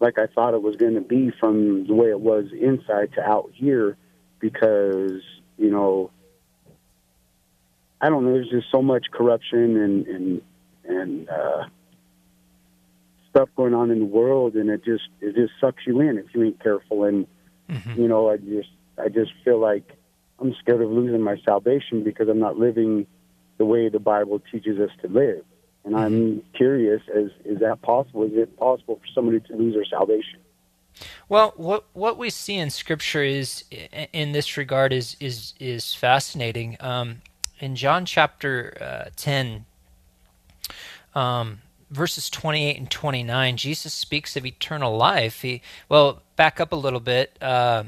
[0.00, 3.22] like I thought it was going to be from the way it was inside to
[3.22, 3.96] out here
[4.40, 5.22] because
[5.56, 6.10] you know
[8.00, 8.32] I don't know.
[8.32, 10.42] There's just so much corruption and and
[10.84, 11.64] and uh,
[13.30, 16.26] stuff going on in the world, and it just it just sucks you in if
[16.34, 17.04] you ain't careful.
[17.04, 17.26] And
[17.96, 19.96] you know, I just I just feel like
[20.38, 23.06] I'm scared of losing my salvation because I'm not living
[23.58, 25.44] the way the Bible teaches us to live.
[25.84, 28.24] And I'm curious: is is that possible?
[28.24, 30.40] Is it possible for somebody to lose their salvation?
[31.28, 33.64] Well, what what we see in Scripture is
[34.12, 36.76] in this regard is is is fascinating.
[36.80, 37.22] Um,
[37.60, 39.64] in John chapter uh, ten,
[41.14, 45.42] um, verses twenty eight and twenty nine, Jesus speaks of eternal life.
[45.42, 47.36] He well, back up a little bit.
[47.40, 47.84] Uh,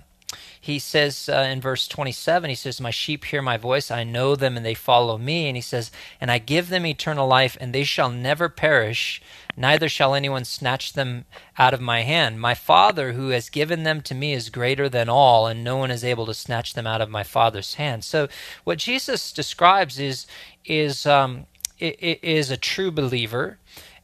[0.60, 4.36] he says uh, in verse 27 he says my sheep hear my voice i know
[4.36, 5.48] them and they follow me.
[5.48, 9.22] And he says and i give them eternal life and they shall never perish
[9.56, 11.24] neither shall anyone snatch them
[11.58, 12.40] out of my hand.
[12.40, 15.90] My father who has given them to me is greater than all and no one
[15.90, 18.04] is able to snatch them out of my father's hand.
[18.04, 18.28] So
[18.64, 20.26] what jesus describes is
[20.64, 21.46] is um,
[21.78, 23.58] is a true believer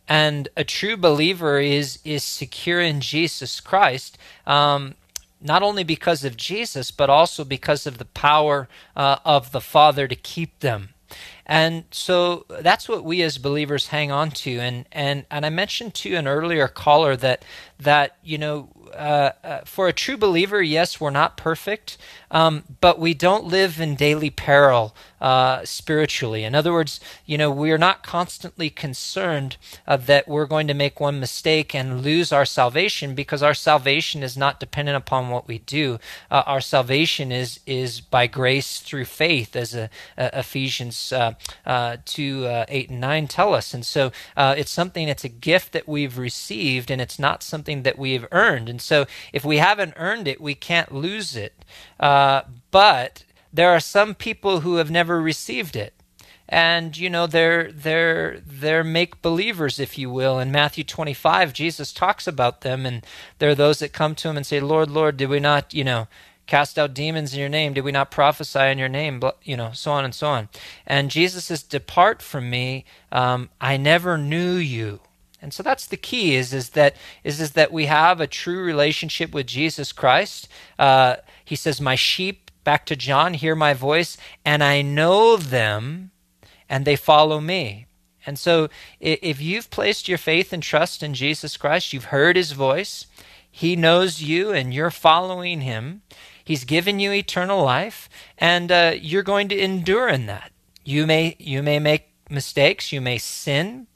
[0.09, 4.19] and a true believer is is secure in Jesus Christ.
[4.47, 4.95] Um,
[5.47, 10.09] not only because of Jesus, but also because of the power uh, of the Father
[10.09, 10.91] to keep them.
[11.47, 14.59] And so that's what we as believers hang on to.
[14.59, 17.45] And and and I mentioned to an earlier caller that
[17.79, 21.99] that you know uh, uh, for a true believer, yes, we're not perfect,
[22.31, 26.45] um, but we don't live in daily peril uh, spiritually.
[26.45, 29.57] In other words, you know, we are not constantly concerned
[29.87, 34.23] uh, that we're going to make one mistake and lose our salvation because our salvation
[34.23, 35.99] is not dependent upon what we do.
[36.31, 41.13] Our salvation is is by grace through faith, as uh, Ephesians
[42.05, 43.75] two eight and nine tell us.
[43.75, 45.09] And so it's something.
[45.09, 48.69] It's a gift that we've received, and it's not something that we've earned.
[48.77, 51.55] And so if we haven't earned it, we can't lose it.
[52.01, 55.95] Uh, but there are some people who have never received it.
[56.49, 60.39] and you know they're they're they're make believers if you will.
[60.39, 63.05] In matthew 25 jesus talks about them and
[63.39, 65.85] there are those that come to him and say lord lord did we not you
[65.85, 66.09] know
[66.47, 67.75] cast out demons in your name?
[67.75, 69.21] Did we not prophesy in your name?
[69.45, 70.49] You know so on and so on.
[70.87, 72.85] And jesus says depart from me.
[73.13, 75.01] Um, i never knew you
[75.41, 78.63] and so that's the key is is that is is that we have a true
[78.63, 84.17] relationship with jesus christ uh, he says my sheep back to john hear my voice
[84.45, 86.11] and i know them
[86.69, 87.87] and they follow me.
[88.27, 88.69] And so,
[88.99, 93.07] if you've placed your faith and trust in Jesus Christ, you've heard his voice,
[93.49, 96.03] he knows you, and you're following him.
[96.45, 100.51] He's given you eternal life, and uh, you're going to endure in that.
[100.85, 103.87] You may you may make mistakes, you may sin,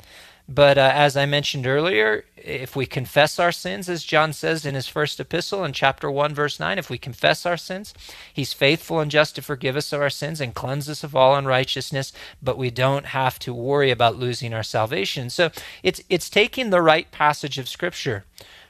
[0.53, 4.74] but uh, as I mentioned earlier, if we confess our sins, as John says in
[4.74, 7.94] his first epistle in chapter 1, verse 9, if we confess our sins,
[8.34, 11.36] he's faithful and just to forgive us of our sins and cleanse us of all
[11.36, 15.30] unrighteousness, but we don't have to worry about losing our salvation.
[15.30, 15.51] So
[15.84, 18.24] it's, it's taking the right passage of Scripture.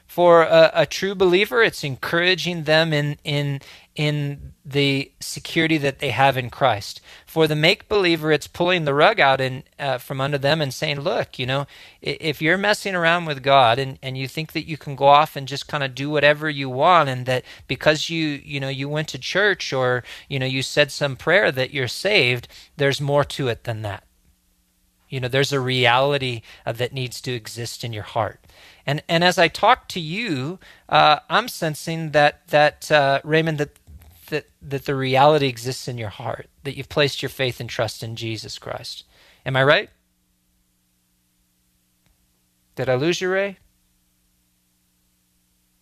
[0.05, 3.59] For a, a true believer, it's encouraging them in, in,
[3.95, 7.01] in the security that they have in Christ.
[7.25, 10.73] For the make believer, it's pulling the rug out in, uh, from under them and
[10.73, 11.67] saying, look, you know,
[12.01, 15.35] if you're messing around with God and, and you think that you can go off
[15.35, 18.87] and just kind of do whatever you want and that because you, you know, you
[18.87, 23.25] went to church or, you know, you said some prayer that you're saved, there's more
[23.25, 24.05] to it than that.
[25.09, 28.39] You know, there's a reality uh, that needs to exist in your heart.
[28.85, 33.77] And and as I talk to you, uh, I'm sensing that that uh, Raymond that
[34.31, 38.01] that, that the reality exists in your heart, that you've placed your faith and trust
[38.01, 39.05] in Jesus Christ.
[39.45, 39.89] Am I right?
[42.75, 43.57] Did I lose you, Ray?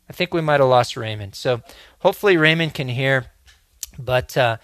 [0.10, 1.36] I think we might have lost Raymond.
[1.36, 1.62] So
[2.00, 3.28] hopefully Raymond can hear.
[3.98, 4.58] But uh,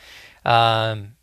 [0.44, 1.16] um,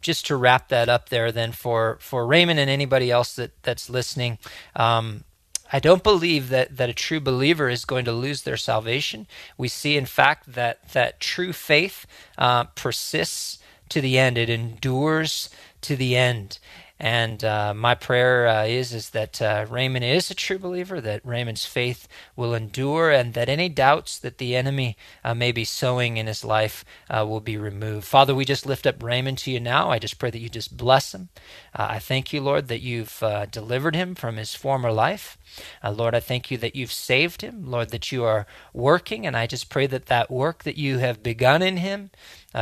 [0.00, 3.88] just to wrap that up there, then for for Raymond and anybody else that that's
[3.88, 4.38] listening,
[4.74, 5.24] um,
[5.72, 9.26] I don't believe that, that a true believer is going to lose their salvation.
[9.56, 12.06] We see, in fact, that, that true faith
[12.36, 13.58] uh, persists
[13.90, 15.50] to the end, it endures
[15.82, 16.58] to the end.
[17.02, 21.24] And uh, my prayer uh, is is that uh, Raymond is a true believer, that
[21.24, 22.06] Raymond's faith
[22.36, 26.44] will endure, and that any doubts that the enemy uh, may be sowing in his
[26.44, 28.04] life uh, will be removed.
[28.06, 29.90] Father, we just lift up Raymond to you now.
[29.90, 31.30] I just pray that you just bless him.
[31.74, 35.38] Uh, I thank you, Lord, that you've delivered him from his former life.
[35.84, 37.70] Lord, I thank you that you've saved him.
[37.70, 41.22] Lord, that you are working, and I just pray that that work that you have
[41.22, 42.10] begun in him,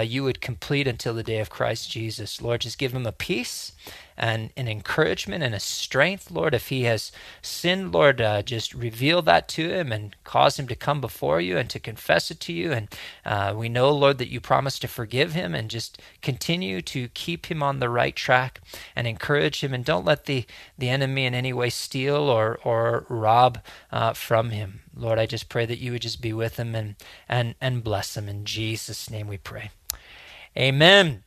[0.02, 2.42] you would complete until the day of Christ Jesus.
[2.42, 3.72] Lord, just give him a peace
[4.16, 6.52] and an encouragement and a strength, Lord.
[6.52, 10.74] If he has sinned, Lord, uh, just reveal that to him and cause him to
[10.74, 12.72] come before you and to confess it to you.
[12.72, 12.88] And
[13.24, 17.46] uh, we know, Lord, that you promise to forgive him and just continue to keep
[17.46, 18.60] him on the right track
[18.96, 19.72] and encourage him.
[19.72, 20.44] And don't let the,
[20.76, 22.77] the enemy in any way steal or, or
[23.08, 23.58] rob
[23.90, 24.80] uh, from him.
[24.94, 26.96] Lord, I just pray that you would just be with him and,
[27.28, 28.28] and, and bless him.
[28.28, 29.70] In Jesus' name we pray.
[30.56, 31.22] Amen.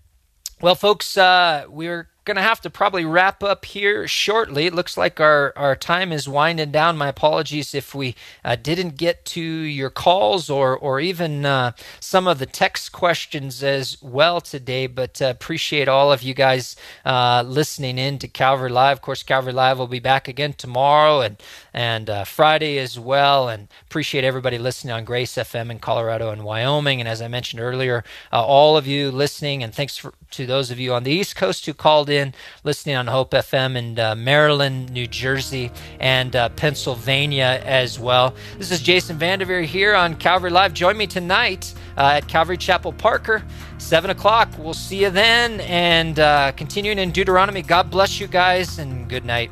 [0.62, 4.68] Well, folks, uh, we're going to have to probably wrap up here shortly.
[4.68, 6.98] It looks like our, our time is winding down.
[6.98, 8.16] My apologies if we
[8.46, 13.64] uh, didn't get to your calls or, or even uh, some of the text questions
[13.64, 18.70] as well today, but uh, appreciate all of you guys uh, listening in to Calvary
[18.70, 18.98] Live.
[18.98, 21.42] Of course, Calvary Live will be back again tomorrow and,
[21.74, 23.50] and uh, Friday as well.
[23.50, 27.00] And appreciate everybody listening on Grace FM in Colorado and Wyoming.
[27.00, 30.72] And as I mentioned earlier, uh, all of you listening, and thanks for, to those
[30.72, 34.16] of you on the East Coast who called in, listening on Hope FM in uh,
[34.16, 38.34] Maryland, New Jersey, and uh, Pennsylvania as well.
[38.58, 40.74] This is Jason Vandeveer here on Calvary Live.
[40.74, 43.44] Join me tonight uh, at Calvary Chapel Parker,
[43.78, 44.50] 7 o'clock.
[44.58, 45.62] We'll see you then.
[45.62, 49.52] And uh, continuing in Deuteronomy, God bless you guys, and good night.